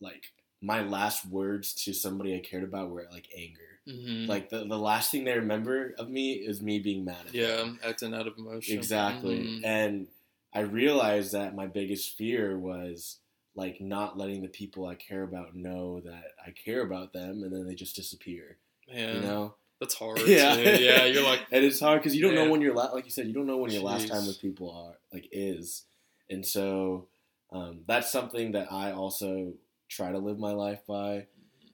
[0.00, 3.80] like my last words to somebody I cared about were like anger.
[3.86, 4.26] Mhm.
[4.26, 7.34] Like the, the last thing they remember of me is me being mad at them.
[7.34, 7.80] yeah, them.
[7.84, 8.76] acting out of emotion.
[8.76, 9.38] Exactly.
[9.38, 9.64] Mhm.
[9.64, 10.06] And
[10.54, 13.18] I realized that my biggest fear was
[13.56, 17.52] like not letting the people I care about know that I care about them and
[17.52, 18.56] then they just disappear.
[18.92, 19.54] Man, You know?
[19.80, 20.20] that's hard.
[20.26, 20.54] Yeah.
[20.56, 21.04] Yeah.
[21.06, 22.44] You're like, and it's hard because you don't Yeah.
[22.44, 24.40] know when your la- like you said, you don't know when your last time with
[24.40, 25.84] people are like is.
[26.30, 27.06] And so
[27.52, 29.52] um, that's something that I also
[29.88, 31.26] try to live my life by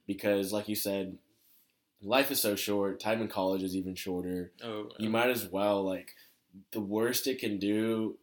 [0.06, 1.16] because like you said,
[2.02, 3.00] life is so short.
[3.00, 4.52] Time in college is even shorter.
[4.64, 6.14] oh, You might as well like
[6.72, 8.16] the worst it can do.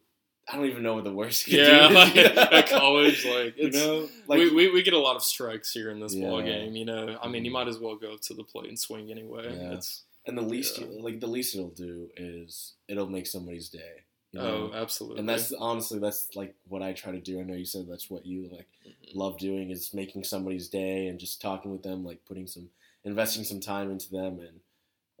[0.50, 4.08] I don't even know what the worst it yeah, like, at college, like you know,
[4.26, 6.74] like we, we, we get a lot of strikes here in this ball game.
[6.74, 7.54] You know, I mean, you Mhm.
[7.54, 9.44] might as well go to the plate and swing anyway.
[9.54, 9.74] Yeah.
[9.74, 10.86] It's and the least Yeah.
[10.86, 14.04] you, like the least it'll do is it'll make somebody's day.
[14.32, 15.20] you oh, absolutely.
[15.20, 17.40] and that's honestly that's like what I try to do.
[17.40, 19.14] I know you said that's what you like Mhm.
[19.14, 22.68] love doing is making somebody's day and just talking with them, like putting some
[23.04, 24.60] investing some time into them, and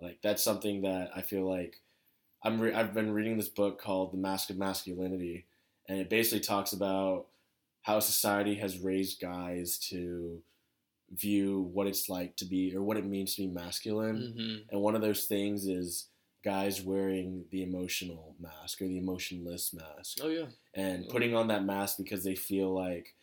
[0.00, 1.80] like that's something that I feel like
[2.42, 2.60] I'm.
[2.60, 5.46] Re- I've been reading this book called The Mask of Masculinity,
[5.88, 7.26] and it basically talks about
[7.82, 10.42] how society has raised guys to
[11.12, 14.34] view what it's like to be or what it means to be masculine.
[14.36, 14.64] Mhm.
[14.70, 16.08] And one of those things is
[16.44, 21.10] guys wearing the emotional mask or the emotionless mask Oh yeah, and Yeah.
[21.10, 23.14] putting on that mask because they feel like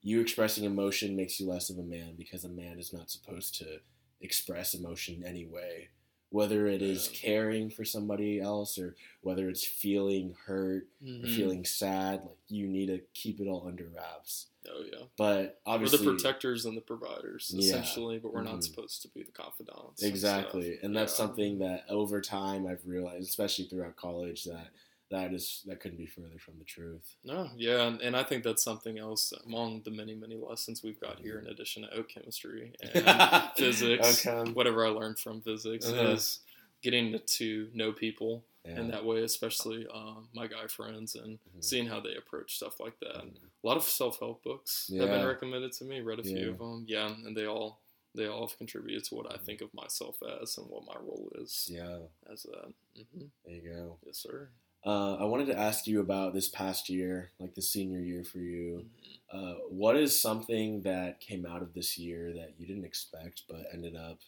[0.00, 3.56] you expressing emotion makes you less of a man because a man is not supposed
[3.56, 3.80] to
[4.20, 5.88] express emotion anyway
[6.34, 7.18] whether it is Yeah.
[7.20, 11.36] caring for somebody else or whether it's feeling hurt or Mhm.
[11.36, 15.04] feeling sad like you need to keep it all under wraps Oh yeah.
[15.16, 17.60] but obviously We're the protectors and the providers, Yeah.
[17.60, 18.46] essentially, but we're Mhm.
[18.52, 20.02] not supposed to be the confidants.
[20.02, 20.84] exactly stuff.
[20.84, 21.16] and that's Yeah.
[21.18, 24.70] something that over time i've realized especially throughout college that
[25.10, 28.42] that is that couldn't be further from the truth No, yeah, and, and I think
[28.44, 32.08] that's something else among the many, many lessons we've got here, in addition to oat
[32.08, 34.50] chemistry and physics, Okay.
[34.52, 36.12] whatever I learned from physics, Uh-huh.
[36.14, 36.40] is
[36.82, 38.80] getting to, to know people Yeah.
[38.80, 41.62] in that way, especially um, my guy friends, and Mhm.
[41.64, 43.24] seeing how they approach stuff like that.
[43.24, 43.36] Mhm.
[43.62, 46.00] A lot of self help books have been recommended to me.
[46.00, 46.52] Read a few Yeah.
[46.52, 47.80] of them, yeah, and they all
[48.16, 51.32] they all have contributed to what I think of myself as and what my role
[51.36, 51.98] is yeah
[52.32, 52.72] as that.
[52.94, 54.50] hmm there you go Yes, sir.
[54.84, 58.38] Uh, I wanted to ask you about this past year, like the senior year for
[58.38, 58.84] you.
[58.84, 59.18] Mhm.
[59.32, 63.66] Uh, what is something that came out of this year that you didn't expect but
[63.72, 64.20] ended up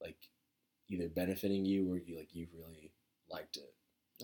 [0.00, 0.16] like
[0.88, 2.92] either benefiting you or you like you really
[3.30, 3.74] liked it?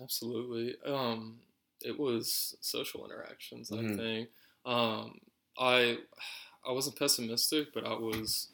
[0.01, 0.75] Absolutely.
[0.85, 1.39] Um,
[1.81, 3.71] it was social interactions.
[3.71, 3.95] I Mhm.
[3.95, 4.29] think
[4.65, 5.19] um,
[5.57, 5.99] I
[6.65, 8.49] I wasn't pessimistic, but I was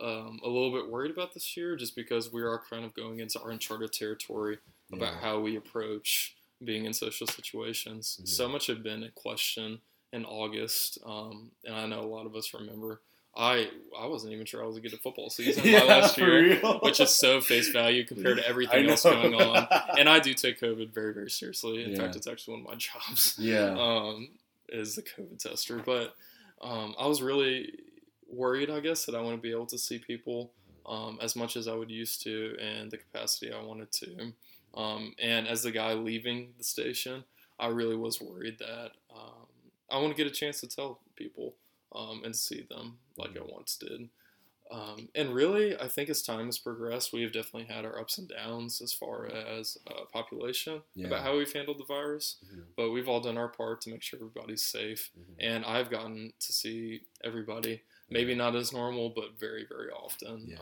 [0.00, 3.20] um, a little bit worried about this year, just because we are kind of going
[3.20, 4.58] into our uncharted territory
[4.92, 5.20] about Yeah.
[5.20, 8.20] how we approach being in social situations.
[8.24, 9.80] So much had been a question
[10.12, 13.00] in August, um, and I know a lot of us remember.
[13.36, 13.68] I
[13.98, 17.00] I wasn't even sure I was gonna get a football season my last year, which
[17.00, 19.66] is so face value compared to everything else going on.
[19.98, 21.82] And I do take COVID very very seriously.
[21.84, 21.96] In Yeah.
[21.98, 24.28] fact, it's actually one of my jobs yeah, um,
[24.68, 25.78] is the COVID tester.
[25.78, 26.14] But
[26.62, 27.72] um, I was really
[28.28, 30.52] worried, I guess, that I wouldn't be able to see people
[30.86, 34.32] um, as much as I would used to and the capacity I wanted to.
[34.76, 37.24] Um, and as the guy leaving the station,
[37.58, 39.46] I really was worried that um,
[39.90, 41.54] I want to get a chance to tell people
[41.94, 44.08] um, and see them like I once did.
[44.70, 48.18] Um, and really, I think as time has progressed, we have definitely had our ups
[48.18, 51.06] and downs as far as uh, population Yeah.
[51.08, 54.02] about how we've handled the virus Mhm, but we've all done our part to make
[54.02, 55.10] sure everybody's safe.
[55.16, 55.34] mhm.
[55.38, 60.48] And I've gotten to see everybody, maybe not as normal, but very, very often.
[60.48, 60.56] Yeah.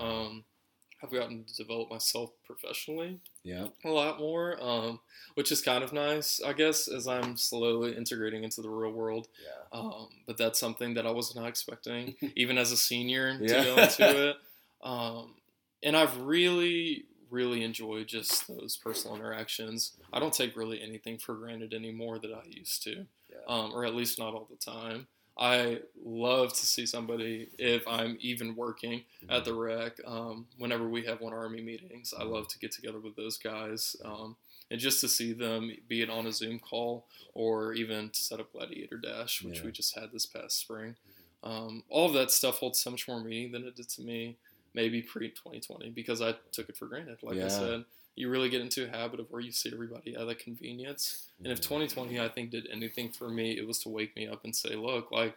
[1.02, 5.00] I've gotten to develop myself professionally yeah, a lot more, um,
[5.34, 9.26] which is kind of nice, I guess, as I'm slowly integrating into the real world.
[9.42, 9.78] yeah.
[9.78, 13.64] Um, but that's something that I was not expecting, even as a senior, to Yeah.
[13.64, 14.36] go into it.
[14.82, 15.34] Um,
[15.82, 19.96] and I've really, really enjoyed just those personal interactions.
[20.12, 23.36] I don't take really anything for granted anymore that I used to, Yeah.
[23.48, 25.08] um, or at least not all the time.
[25.38, 29.98] I love to see somebody if I'm even working at the rec.
[30.06, 33.96] Um, whenever we have one army meetings, I love to get together with those guys
[34.04, 34.36] um,
[34.70, 38.40] and just to see them, be it on a Zoom call or even to set
[38.40, 39.64] up Gladiator Dash, which Yeah.
[39.66, 40.96] we just had this past spring.
[41.42, 44.36] Um, all of that stuff holds so much more meaning than it did to me
[44.74, 47.18] maybe pre 2020 because I took it for granted.
[47.22, 47.46] Like Yeah.
[47.46, 47.84] I said,
[48.14, 51.28] you really get into a habit of where you see everybody at a convenience.
[51.42, 54.44] And if 2020, I think, did anything for me, it was to wake me up
[54.44, 55.36] and say, look, like,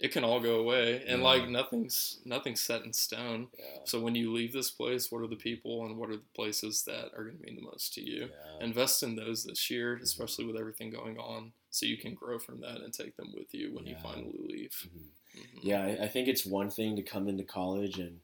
[0.00, 1.28] it can all go away, and Yeah.
[1.28, 3.48] like nothing's nothing's set in stone.
[3.58, 3.80] Yeah.
[3.84, 6.84] So when you leave this place, what are the people and what are the places
[6.84, 8.30] that are going to mean the most to you?
[8.30, 8.64] Yeah.
[8.64, 10.04] Invest in those this year, Mm-hmm.
[10.04, 13.52] especially with everything going on, so you can grow from that and take them with
[13.52, 14.88] you when you finally leave.
[14.88, 15.10] Mhm.
[15.38, 15.58] Mhm.
[15.62, 18.20] Yeah, I, I think it's one thing to come into college and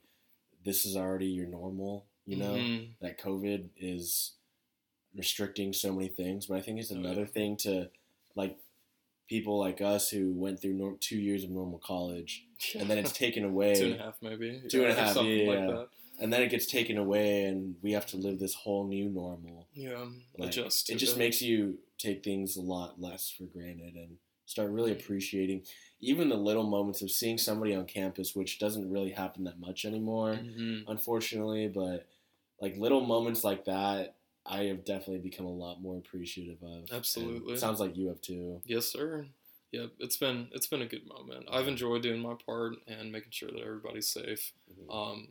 [0.65, 2.97] this is already your normal, you know, Mhm.
[3.01, 4.35] that COVID is
[5.15, 6.47] restricting so many things.
[6.47, 7.33] But I think it's Oh, another yeah.
[7.33, 7.91] thing to,
[8.35, 8.59] like,
[9.29, 13.13] people like us who went through nor- two years of normal college and then it's
[13.13, 13.75] taken away.
[13.79, 15.89] two and a half, maybe Two and a Yeah, half, something yeah, like that.
[16.21, 19.69] and then it gets taken away and we have to live this whole new normal.
[19.75, 20.09] Yeah,
[20.39, 20.91] Like, adjust.
[20.91, 25.65] It just makes you take things a lot less for granted and start really appreciating
[26.01, 29.85] even the little moments of seeing somebody on campus, which doesn't really happen that much
[29.85, 30.87] anymore, Mhm.
[30.87, 31.69] unfortunately.
[31.69, 32.07] But
[32.61, 36.91] like little moments like that, I have definitely become a lot more appreciative of.
[36.93, 37.57] Absolutely.
[37.57, 38.61] sounds like you have too.
[38.65, 39.27] Yes, sir.
[39.73, 41.47] Yep, it's been it's been a good moment.
[41.51, 44.53] I've enjoyed doing my part and making sure that everybody's safe.
[44.71, 44.95] Mhm.
[44.95, 45.29] Um,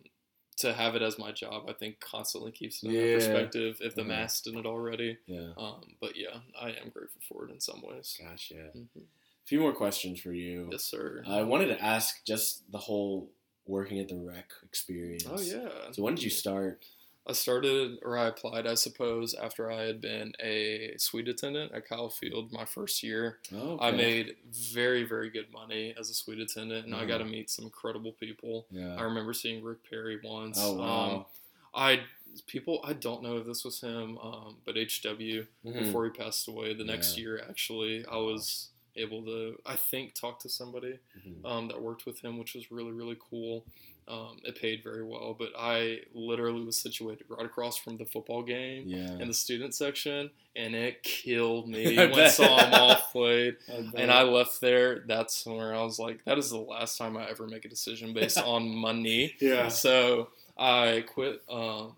[0.58, 3.16] to have it as my job, I think constantly keeps it in Yeah.
[3.16, 3.78] perspective.
[3.82, 4.08] If the Mhm.
[4.08, 5.54] mask didn't already, Yeah.
[5.58, 8.18] um, but yeah, I am grateful for it in some ways.
[8.20, 8.70] Gosh, yeah.
[8.76, 8.88] Mhm.
[8.98, 10.70] A few more questions for you.
[10.72, 11.24] Yes, sir.
[11.26, 13.32] I wanted to ask just the whole
[13.66, 15.26] working at the rec experience.
[15.26, 15.92] oh yeah.
[15.92, 16.86] So when did you start?
[17.28, 21.88] I started, or I applied, I suppose, after I had been a suite attendant at
[21.88, 23.40] Kyle Field my first year.
[23.52, 27.08] Oh, I made very, very good money as a suite attendant, and I Mhm.
[27.08, 28.68] got to meet some incredible people.
[28.70, 28.96] Yeah.
[28.96, 30.60] I remember seeing Rick Perry once.
[30.62, 31.16] Oh wow.
[31.16, 31.26] Um,
[31.74, 32.04] I
[32.48, 35.74] people I don't know if this was him, um, but HW Mhm.
[35.80, 37.24] before he passed away the next Yeah.
[37.24, 41.46] year actually I was able to I think talk to somebody Mhm.
[41.46, 43.66] um, that worked with him, which was really really cool.
[44.08, 48.44] Um, it paid very well, but I literally was situated right across from the football
[48.44, 49.18] game Yeah.
[49.18, 52.32] in the student section, and it killed me I when bet.
[52.32, 53.56] Psalm off played.
[53.68, 53.96] bet.
[53.96, 55.04] And I left there.
[55.08, 58.14] That's where I was like, that is the last time I ever make a decision
[58.14, 59.34] based on money.
[59.42, 59.70] Yeah.
[59.70, 61.94] So I quit um,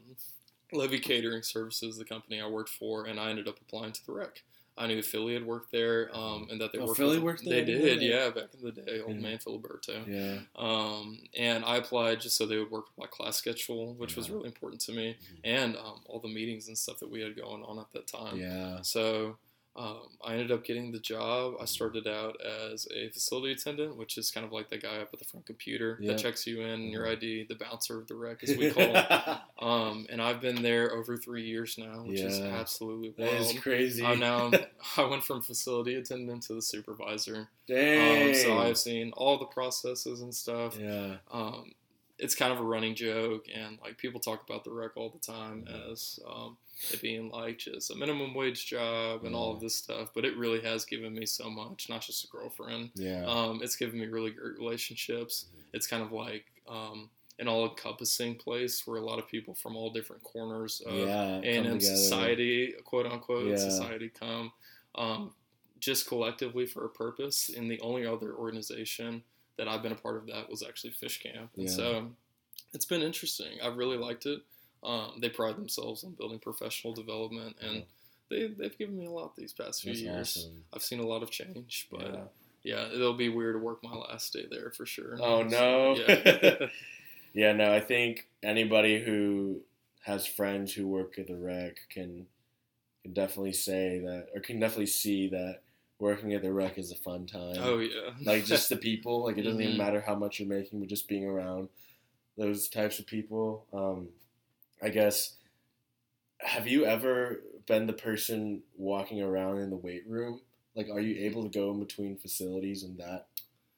[0.71, 4.13] Levy Catering Services, the company I worked for, and I ended up applying to the
[4.13, 4.43] rec.
[4.77, 6.97] I knew Philly had worked there, um, and that they Oh, worked.
[6.97, 7.65] Philly with, worked They there?
[7.65, 8.05] Didn't did, that.
[8.05, 9.21] yeah, back in the day, old Yeah.
[9.21, 10.07] man Filiberto.
[10.07, 10.39] Yeah.
[10.55, 14.29] Um, and I applied just so they would work with my class schedule, which was
[14.29, 15.39] really important to me, Mhm.
[15.43, 18.39] and um, all the meetings and stuff that we had going on at that time.
[18.39, 18.81] Yeah.
[18.81, 19.37] So
[19.77, 21.53] um, I ended up getting the job.
[21.61, 25.09] I started out as a facility attendant, which is kind of like the guy up
[25.13, 26.13] at the front computer Yeah.
[26.13, 27.11] that checks you in, your Mhm.
[27.11, 29.05] ID, the bouncer of the rec, as we call him.
[29.59, 33.33] Um, and I've been there over three years now, which is absolutely wild.
[33.55, 34.03] is crazy.
[34.03, 34.51] I'm now
[34.97, 37.49] I went from facility attendant to the supervisor.
[37.67, 38.29] Dang.
[38.29, 40.77] Um, so I've seen all the processes and stuff.
[40.79, 41.17] yeah.
[41.31, 41.73] Um,
[42.19, 45.19] it's kind of a running joke, and like people talk about the rec all the
[45.19, 45.91] time Mhm.
[45.91, 46.57] as um,
[46.91, 50.09] it being like just a minimum wage job and all of this stuff.
[50.13, 52.91] But it really has given me so much, not just a girlfriend.
[52.95, 53.25] Yeah.
[53.25, 55.45] Um, it's given me really great relationships.
[55.55, 55.63] Mhm.
[55.73, 57.09] It's kind of like um,
[57.39, 61.35] an all-encompassing place where a lot of people from all different corners of yeah.
[61.35, 63.57] and in society, quote unquote, Yeah.
[63.57, 64.51] society come
[64.95, 65.33] um,
[65.79, 67.49] just collectively for a purpose.
[67.49, 69.23] And the only other organization
[69.57, 71.51] that I've been a part of that was actually Fish Camp.
[71.55, 71.75] And Yeah.
[71.75, 72.11] so
[72.73, 73.59] it's been interesting.
[73.61, 74.41] I've really liked it.
[74.83, 77.81] Um, they pride themselves on building professional development, and Yeah.
[78.29, 80.37] they, they've given me a lot these past few That's years.
[80.37, 80.63] awesome.
[80.73, 82.23] I've seen a lot of change, but Yeah.
[82.63, 82.93] yeah.
[82.93, 85.17] it'll be weird to work my last day there for sure.
[85.21, 85.95] Oh no.
[85.95, 86.67] Yeah.
[87.33, 89.61] yeah, no, I think anybody who
[90.01, 92.27] has friends who work at the rec can
[93.03, 95.61] can definitely say that or can definitely see that
[95.99, 97.55] working at the rec is a fun time.
[97.59, 98.11] oh yeah.
[98.23, 99.77] like just the people, like it doesn't even Mhm.
[99.79, 101.69] matter how much you're making, but just being around
[102.37, 103.65] those types of people.
[103.73, 104.09] Um
[104.81, 105.35] I guess
[106.39, 110.41] have you ever been the person walking around in the weight room?
[110.75, 113.27] Like are you able to go in between facilities and that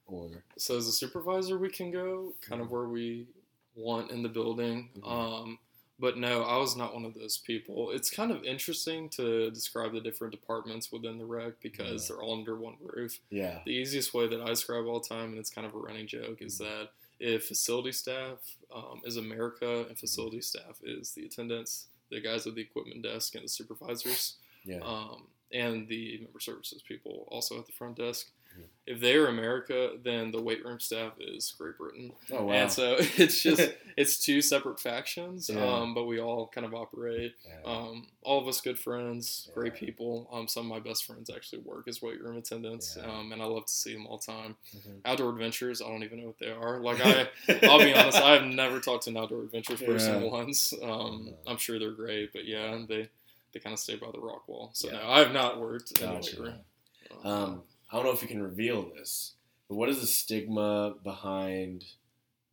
[0.06, 2.72] or So as a supervisor, we can go kind of Mhm.
[2.72, 3.28] where we
[3.76, 4.89] want in the building.
[4.97, 5.08] Mhm.
[5.08, 5.60] Um,
[6.00, 7.91] but no, I was not one of those people.
[7.91, 12.16] It's kind of interesting to describe the different departments within the rec because Yeah.
[12.16, 13.20] they're all under one roof.
[13.30, 13.62] yeah.
[13.66, 16.08] The easiest way that I describe all the time, and it's kind of a running
[16.08, 16.66] joke, is Mhm.
[16.66, 18.38] that if facility staff
[18.74, 23.36] um, is America and facility staff is the attendants, the guys at the equipment desk,
[23.36, 24.80] and the supervisors, Yeah.
[24.84, 28.32] um, and the member services people also at the front desk.
[28.88, 32.12] If they're America, then the weight room staff is Great Britain.
[32.32, 32.53] oh wow.
[32.53, 33.62] And so it's just
[33.97, 35.64] it's two separate factions, Yeah.
[35.64, 37.36] um, but we all kind of operate.
[37.47, 37.72] Yeah.
[37.72, 40.28] Um, all of us good friends, great people.
[40.34, 43.12] Um, some of my best friends actually work as weight room attendants, Yeah.
[43.12, 44.55] um, and I love to see them all the time.
[44.76, 45.01] Mhm.
[45.05, 46.80] Outdoor adventures, I don't even know what they are.
[46.80, 47.30] Like I,
[47.68, 50.30] I'll be honest, I've never talked to an outdoor adventures person Yeah.
[50.32, 50.74] once.
[50.82, 53.07] Um, I'm sure they're great, but yeah, they
[53.53, 54.72] they kind of stay by the rock wall.
[54.74, 54.97] So Yeah.
[54.97, 56.55] no, I have not worked in a weight room.
[57.24, 59.34] Um, I don't know if you can reveal this,
[59.68, 61.86] but what is the stigma behind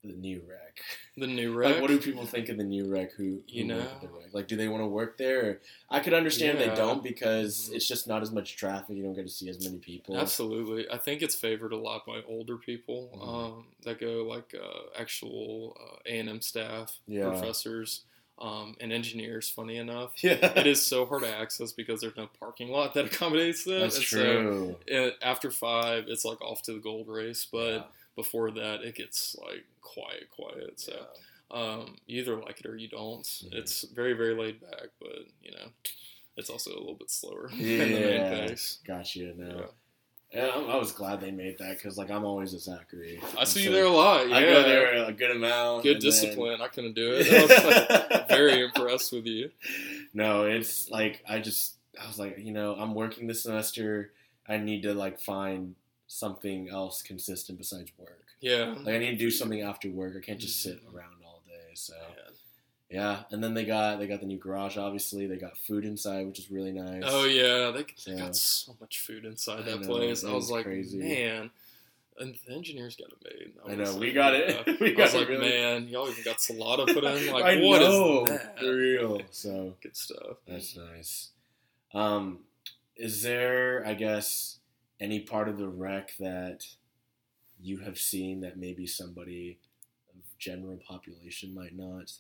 [0.03, 0.81] the new rec?
[1.19, 1.73] the new rec.
[1.73, 3.13] Like, what do people think of the new rec?
[3.13, 3.81] Who, who You know?
[3.81, 4.33] at the rec?
[4.33, 5.61] Like, do they want to work there?
[5.91, 6.69] I could understand Yeah.
[6.71, 7.77] they don't because Mhm.
[7.77, 8.97] it's just not as much traffic.
[8.97, 10.17] You don't get to see as many people.
[10.17, 13.27] Absolutely, I think it's favored a lot by older people Mhm.
[13.27, 17.29] um, that go like uh, actual uh, A and M staff, Yeah.
[17.31, 18.05] professors,
[18.39, 19.49] um, and engineers.
[19.49, 23.07] Funny enough, Yeah, it is so hard to access because there's no parking lot that
[23.07, 23.81] accommodates them.
[23.81, 24.77] That's and true.
[24.89, 27.83] So uh, after five, it's like off to the gold race, but Yeah.
[28.15, 30.79] before that, it gets like quiet, quiet.
[30.81, 31.57] So Yeah.
[31.59, 33.23] um, you either like it or you don't.
[33.25, 33.53] Mhm.
[33.55, 35.69] It's very, very laid back, but you know,
[36.37, 38.31] it's also a little bit slower than the Yeah.
[38.31, 38.79] main pace.
[38.87, 39.33] Gotcha.
[39.35, 39.59] No.
[39.61, 39.67] Yeah.
[40.37, 43.23] Yeah, I was glad they made that because, like, I'm always a Zachry.
[43.39, 44.29] I see you there a lot.
[44.29, 44.37] Yeah.
[44.37, 45.83] I go there a good amount.
[45.83, 46.61] Good and then- discipline.
[46.61, 47.33] I couldn't do it.
[47.33, 49.51] I was like, very impressed with you.
[50.13, 54.13] No, it's like I just I was like, you know, I'm working this semester.
[54.49, 55.75] I need to like find
[56.07, 58.25] something else consistent besides work.
[58.41, 58.75] Yeah.
[58.79, 60.15] Like I need to do something after work.
[60.17, 61.73] I can't just sit around all day.
[61.75, 62.35] So Man.
[62.97, 64.79] Yeah, and then they got they got the new garage.
[64.79, 67.03] Obviously, they got food inside, which is really nice.
[67.05, 68.25] Oh yeah, they, they Yeah.
[68.25, 70.25] got so much food inside I that know, place.
[70.25, 70.99] I was was like, crazy.
[70.99, 71.51] man.
[72.19, 73.53] And the engineers got it made.
[73.63, 74.49] I was know like, we got it.
[74.67, 74.75] yeah.
[74.81, 75.51] we I got was it like, really.
[75.51, 77.27] man, y'all even got Salata put in.
[77.35, 78.59] Like, I what is know, that?
[78.59, 79.21] for real.
[79.31, 80.39] So Good stuff.
[80.49, 81.33] That's nice.
[81.93, 82.45] Um,
[82.97, 84.61] is there, I guess,
[84.99, 86.65] any part of the rec that
[87.61, 89.59] you have seen that maybe somebody
[90.15, 92.13] of general population might not?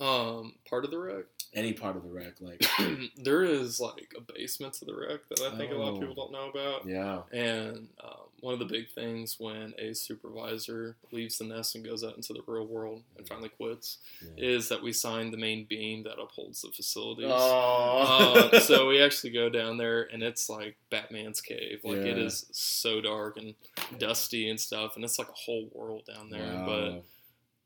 [0.00, 1.24] Um, part of the rec.
[1.54, 2.64] Any part of the rec, like
[3.16, 6.00] there is like a basement to the rec that I think a lot of Oh.
[6.00, 6.86] people don't know about.
[6.86, 11.82] yeah, And um, one of the big things when a supervisor leaves the nest and
[11.84, 14.28] goes out into the real world and finally quits Yeah.
[14.36, 17.24] is that we sign the main beam that upholds the facilities.
[17.30, 21.80] Oh, Uh, so we actually go down there and it's like Batman's cave.
[21.82, 22.24] Like it Yeah.
[22.24, 23.54] is so dark and
[23.98, 26.62] dusty and stuff, and it's like a whole world down there.
[26.66, 27.02] But Wow.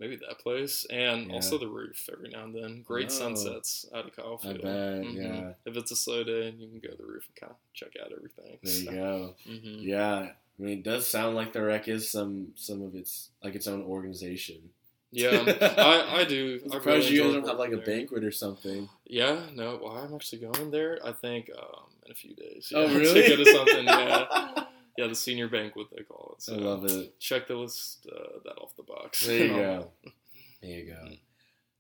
[0.03, 1.35] Maybe that place and Yeah.
[1.35, 2.83] also the roof every now and then.
[2.83, 3.19] Great Oh.
[3.21, 4.63] sunsets out of I Kyle Field.
[4.63, 5.15] bet, Mhm.
[5.15, 5.53] yeah.
[5.65, 7.93] If it's a slow day, you can go to the roof and kind of check
[8.03, 8.59] out everything.
[8.65, 9.37] There you go.
[9.45, 13.31] hmm Yeah, I mean, it does sound like the rec is some some of its
[13.45, 14.71] like its own organization.
[15.13, 15.45] Yeah,
[15.79, 16.59] I, I do.
[16.65, 18.89] I'm I surprised really you don't have like a banquet or something.
[19.07, 20.99] Yeah, no, well, I'm actually going there.
[21.05, 22.73] I think um, in a few days.
[22.75, 23.23] Oh, really?
[23.23, 23.85] To go to something.
[23.85, 24.65] Yeah,
[24.97, 26.43] yeah, the senior banquet they call it.
[26.43, 27.19] So I love it.
[27.19, 29.27] check the list uh, that off the box.
[29.27, 29.91] There you go.
[30.63, 30.95] There you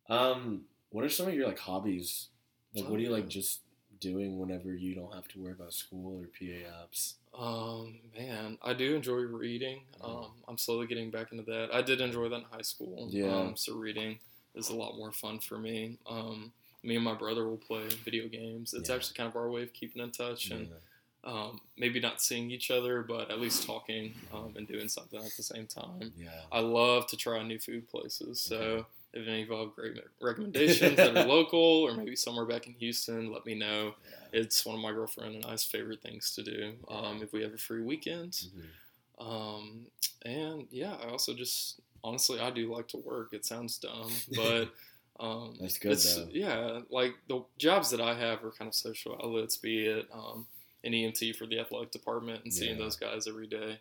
[0.09, 0.15] go.
[0.15, 2.29] Um, what are some of your like hobbies?
[2.75, 3.61] Like, what do you like just
[4.01, 7.15] doing whenever you don't have to worry about school or PA apps?
[7.39, 9.83] Um, man, I do enjoy reading.
[10.03, 11.69] Um, I'm slowly getting back into that.
[11.73, 13.09] I did enjoy that in high school.
[13.11, 13.27] Yeah.
[13.27, 14.19] Um, so reading
[14.55, 15.99] is a lot more fun for me.
[16.07, 16.53] Um,
[16.83, 18.75] me and my brother will play video games.
[18.75, 18.97] It's Yeah.
[18.97, 20.69] actually kind of our way of keeping in touch and
[21.25, 25.37] um, maybe not seeing each other, but at least talking um, and doing something at
[25.37, 26.13] the same time.
[26.17, 26.31] yeah.
[26.51, 28.41] I love to try new food places.
[28.41, 28.87] So Okay.
[29.15, 32.73] if any of you have great recommendations that are local or maybe somewhere back in
[32.75, 33.95] Houston, let me know.
[34.33, 34.41] yeah.
[34.41, 37.53] It's one of my girlfriend and I's favorite things to do um, if we have
[37.55, 38.33] a free weekend.
[38.33, 39.25] Mhm.
[39.25, 39.87] Um,
[40.25, 43.33] and yeah, I also just honestly I do like to work.
[43.33, 44.73] It sounds dumb, but
[45.21, 46.29] um, That's good, it's- though.
[46.33, 50.47] Yeah, like the jobs that I have are kind of social outlets, be it um,
[50.85, 52.85] an EMT for the athletic department and seeing Yeah.
[52.85, 53.79] those guys every day,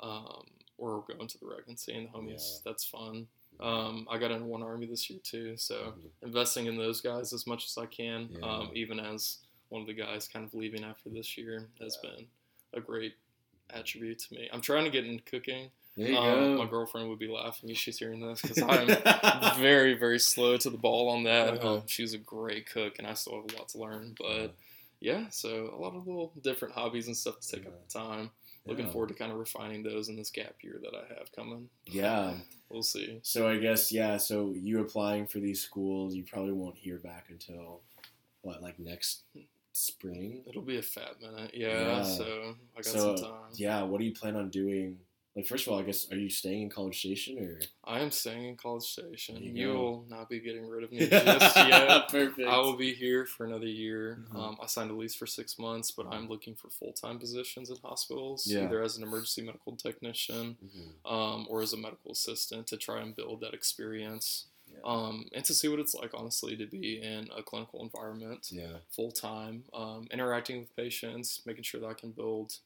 [0.00, 0.46] um,
[0.78, 2.54] or going to the rec and seeing the homies.
[2.56, 2.60] Yeah.
[2.64, 3.28] That's fun.
[3.60, 6.10] Um, I got in one army this year too, so Mhm.
[6.22, 8.38] investing in those guys as much as I can, Yeah.
[8.40, 12.26] um, even as one of the guys kind of leaving after this year has been
[12.72, 13.14] a great
[13.68, 14.48] attribute to me.
[14.52, 15.70] I'm trying to get into cooking.
[15.96, 16.64] There you Um, go.
[16.64, 18.86] my girlfriend would be laughing if she's hearing this because I'm
[19.60, 21.54] very, very slow to the ball on that.
[21.58, 21.74] Uh-huh.
[21.76, 24.14] Um, she's a great cook, and I still have a lot to learn.
[24.18, 24.54] But
[25.00, 28.30] yeah, so a lot of little different hobbies and stuff to take up the time.
[28.66, 28.92] Looking Yeah.
[28.92, 31.70] forward to kind of refining those in this gap year that I have coming.
[31.86, 32.26] Yeah.
[32.28, 33.18] Um, we'll see.
[33.22, 34.18] So I guess yeah.
[34.18, 37.80] So you applying for these schools, you probably won't hear back until
[38.42, 39.22] what, like next
[39.72, 40.42] spring?
[40.46, 41.52] It'll be a fat minute.
[41.54, 42.02] Yeah, Yeah.
[42.02, 43.50] so I got So some time.
[43.54, 44.98] yeah, what do you plan on doing
[45.36, 47.60] like first of all, I guess are you staying in College Station or?
[47.84, 49.36] I am staying in College Station.
[49.36, 52.08] You, you will not be getting rid of me just yet.
[52.08, 52.48] Perfect.
[52.48, 54.24] I will be here for another year.
[54.32, 54.36] Mhm.
[54.36, 57.70] Um, I signed a lease for six months, but I'm looking for full time positions
[57.70, 58.64] in hospitals, Yeah.
[58.64, 61.10] either as an emergency medical technician Mhm.
[61.10, 64.78] um, or as a medical assistant to try and build that experience Yeah.
[64.84, 68.78] um, and to see what it's like, honestly, to be in a clinical environment yeah.
[68.90, 72.58] full time, um, interacting with patients, making sure that I can build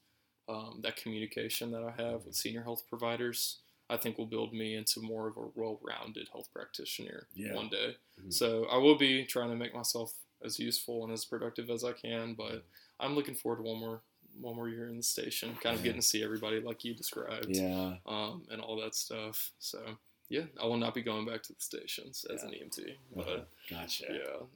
[0.47, 3.57] um, that communication that I have with senior health providers.
[3.87, 7.53] I think will build me into more of a well-rounded health practitioner Yeah.
[7.53, 7.95] one day.
[8.19, 8.33] Mhm.
[8.33, 10.11] So I will be trying to make myself
[10.43, 12.65] as useful and as productive as I can, but
[12.99, 14.01] I'm looking forward to one more
[14.41, 17.55] one more year in the station, kind of getting to see everybody like you described,
[17.55, 17.99] Yeah.
[18.05, 19.53] um, and all that stuff.
[19.59, 19.97] So
[20.27, 22.49] yeah, I will not be going back to the stations as Yeah.
[22.49, 23.23] an EMT, Uh-huh.
[23.23, 24.05] but Gotcha.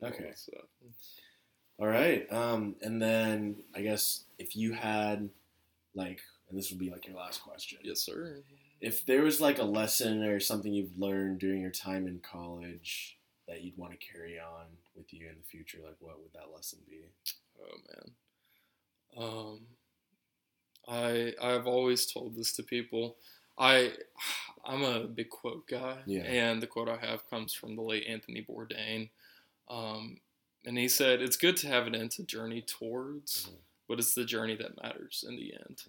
[0.01, 0.33] yeah, Okay.
[1.77, 2.29] All right.
[2.31, 5.29] Um, and then I guess if you had
[5.95, 7.79] like, and this would be like your last question.
[7.83, 8.43] Yes, sir.
[8.81, 13.17] If there was like a lesson or something you've learned during your time in college
[13.47, 16.53] that you'd want to carry on with you in the future, like what would that
[16.53, 17.01] lesson be?
[17.61, 17.77] Oh
[19.17, 19.23] man.
[19.27, 19.59] Um
[20.87, 23.17] I I've always told this to people.
[23.57, 23.93] I
[24.65, 25.97] I'm a big quote guy.
[26.05, 26.21] Yeah.
[26.23, 29.09] And the quote I have comes from the late Anthony Bourdain.
[29.69, 30.21] Um
[30.65, 33.55] and he said it's good to have an end to journey towards, Mhm.
[33.89, 35.81] But it's the journey that matters in the end.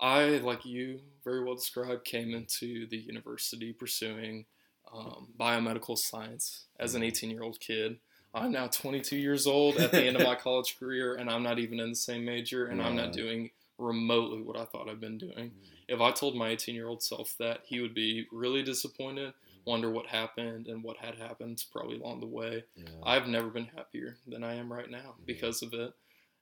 [0.00, 4.44] I, like you very well described, came into the university pursuing
[4.92, 7.98] um, biomedical science as an 18 year old kid.
[8.34, 11.58] I'm now 22 years old at the end of my college career, and I'm not
[11.58, 15.16] even in the same major, and I'm not doing remotely what I thought I'd been
[15.18, 15.52] doing.
[15.88, 19.32] If I told my 18 year old self that, he would be really disappointed,
[19.64, 22.64] wonder what happened and what had happened probably along the way.
[22.76, 22.84] Yeah.
[23.02, 25.26] I've never been happier than I am right now Mhm.
[25.26, 25.94] because of it.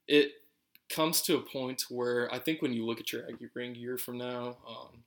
[0.08, 0.32] It
[0.88, 3.96] comes to a point where I think when you look at your Aggie ring year
[3.96, 5.02] from now, um,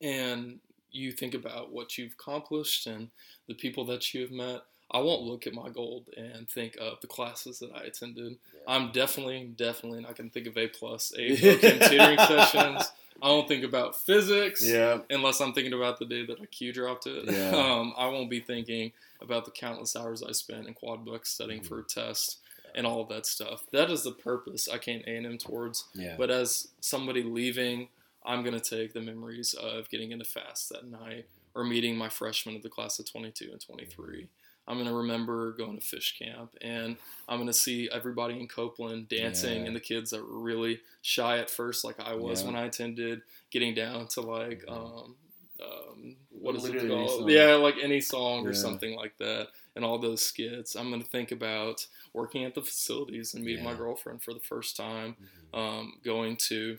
[0.00, 0.60] and
[0.90, 3.08] you think about what you've accomplished and
[3.46, 7.00] the people that you have met, I won't look at my gold and think of
[7.00, 8.38] the classes that I attended.
[8.54, 8.60] Yeah.
[8.66, 12.90] I'm definitely, definitely not going to think of A plus, A tutoring sessions.
[13.20, 14.98] I won't think about physics yeah.
[15.10, 17.24] unless I'm thinking about the day that I Q dropped it.
[17.30, 17.50] Yeah.
[17.54, 21.60] Um, I won't be thinking about the countless hours I spent in quad books studying
[21.62, 21.66] Mhm.
[21.66, 22.38] for a test
[22.78, 23.64] and all of that stuff.
[23.72, 25.84] That is the purpose I can't aim him towards.
[25.94, 26.14] Yeah.
[26.16, 27.88] But as somebody leaving,
[28.24, 32.54] I'm gonna take the memories of getting into FAST that night or meeting my freshmen
[32.56, 34.28] of the class of 22 and 23.
[34.68, 36.96] I'm gonna remember going to fish camp and
[37.28, 39.66] I'm gonna see everybody in Copeland dancing Yeah.
[39.66, 42.46] and the kids that were really shy at first, like I was Yeah.
[42.48, 44.70] when I attended, getting down to like Mhm.
[44.72, 45.16] um,
[45.60, 47.30] um, what is Literally it called?
[47.30, 49.48] Yeah, like any song or something like that,
[49.78, 50.74] and all those skits.
[50.74, 54.76] I'm gonna think about working at the facilities and meeting my girlfriend for the first
[54.76, 55.14] time
[55.54, 55.56] Mhm.
[55.58, 56.78] um, going to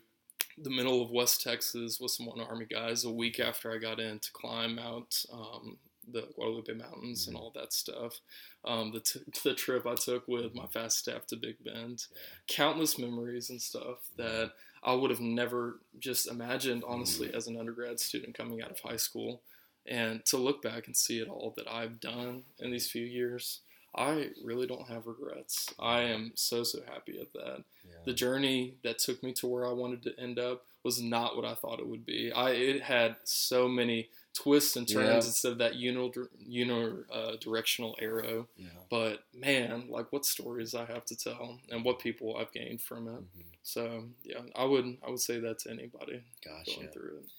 [0.57, 4.01] the middle of West Texas with some one Army guys a week after I got
[4.01, 5.77] in to climb out um,
[6.11, 7.39] the Guadalupe Mountains and Mhm.
[7.39, 8.19] all that stuff.
[8.65, 12.17] Um, the, t- the trip I took with my FAST staff to Big Bend, Yeah.
[12.47, 14.51] countless memories and stuff that
[14.84, 18.97] I would have never just imagined, honestly, as an undergrad student coming out of high
[18.97, 19.43] school.
[19.85, 23.61] And to look back and see it all that I've done in these few years,
[23.95, 25.68] I really don't have regrets.
[25.80, 27.95] I am so, so happy at that Yeah.
[28.06, 31.43] the journey that took me to where I wanted to end up was not what
[31.43, 32.31] I thought it would be.
[32.31, 35.30] I it had so many twists and turns Yeah.
[35.30, 38.47] instead of that unidirectional uni, uh, directional arrow.
[38.57, 38.68] yeah.
[38.91, 43.07] But man, like what stories I have to tell and what people I've gained from
[43.07, 43.22] it.
[43.22, 43.43] Mhm.
[43.64, 46.88] So yeah, I would I would say that to anybody going Gotcha.
[46.91, 47.31] through it.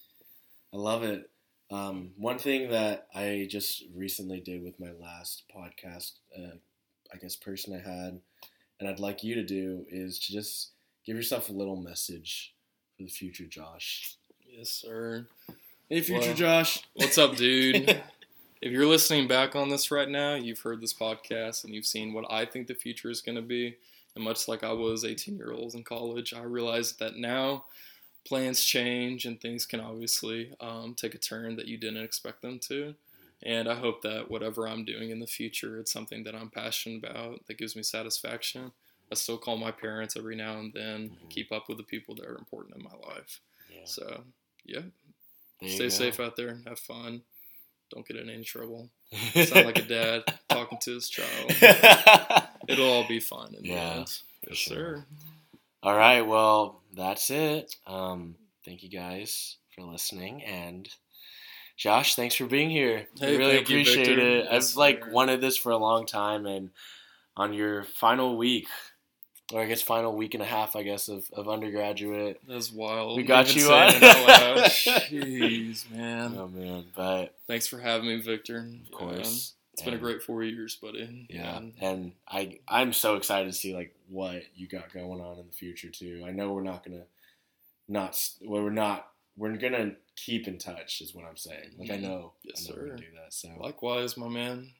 [0.73, 1.29] I love it.
[1.71, 6.55] Um, one thing that I just recently did with my last podcast, uh,
[7.13, 8.19] I guess, person I had,
[8.79, 10.71] and I'd like you to do is to just
[11.05, 12.53] give yourself a little message
[12.97, 14.17] for the future Josh.
[14.45, 15.27] Yes, sir.
[15.89, 16.79] Hey, future Well- Josh.
[16.93, 18.01] What's up, dude?
[18.61, 22.11] if you're listening back on this right now, you've heard this podcast and you've seen
[22.11, 23.77] what I think the future is going to be.
[24.15, 27.63] And much like I was 18 year olds in college, I realized that now
[28.27, 32.59] plans change and things can obviously um, take a turn that you didn't expect them
[32.59, 32.95] to.
[33.43, 37.03] And I hope that whatever I'm doing in the future, it's something that I'm passionate
[37.03, 38.71] about that gives me satisfaction.
[39.11, 41.29] I still call my parents every now and then, Mhm.
[41.29, 43.41] keep up with the people that are important in my life.
[43.69, 43.85] Yeah.
[43.85, 44.23] So,
[44.65, 44.81] yeah,
[45.59, 47.23] There stay safe out there, have fun,
[47.89, 48.89] don't get in any trouble.
[49.35, 51.51] Sound like a dad talking to his child.
[52.67, 54.19] It'll all be fine in Yeah, the end.
[54.47, 54.77] Yes, sure.
[54.77, 55.05] sir.
[55.83, 57.75] All right, well, that's it.
[57.87, 58.35] Um,
[58.65, 60.89] thank you guys for listening, and
[61.77, 63.07] Josh, thanks for being here.
[63.21, 64.47] I really thank you, appreciate it.
[64.51, 66.69] I've like wanted this for a long time, and
[67.35, 68.67] on your final week,
[69.51, 72.39] or I guess final week and a half, I guess, of, of undergraduate.
[72.47, 73.17] That's wild.
[73.17, 73.89] We got Even you on.
[73.91, 76.35] Jeez, man.
[76.37, 78.67] Oh man, but Thanks for having me, Victor.
[78.85, 81.27] of course, It's been a great four years, buddy.
[81.29, 85.39] Yeah, And and I I'm so excited to see like what you got going on
[85.39, 86.23] in the future too.
[86.25, 87.05] I know we're not gonna
[87.87, 89.07] not well, we're not
[89.37, 91.71] we're gonna keep in touch is what I'm saying.
[91.77, 92.03] Like I mm-hmm.
[92.03, 92.95] know, Yes, I know we're sir.
[92.97, 93.33] do that.
[93.33, 94.71] So likewise, my man.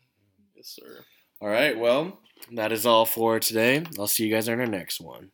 [0.55, 1.05] Yes, sir.
[1.39, 2.19] all right, well
[2.51, 3.85] that is all for today.
[3.97, 5.31] I'll see you guys on our next one.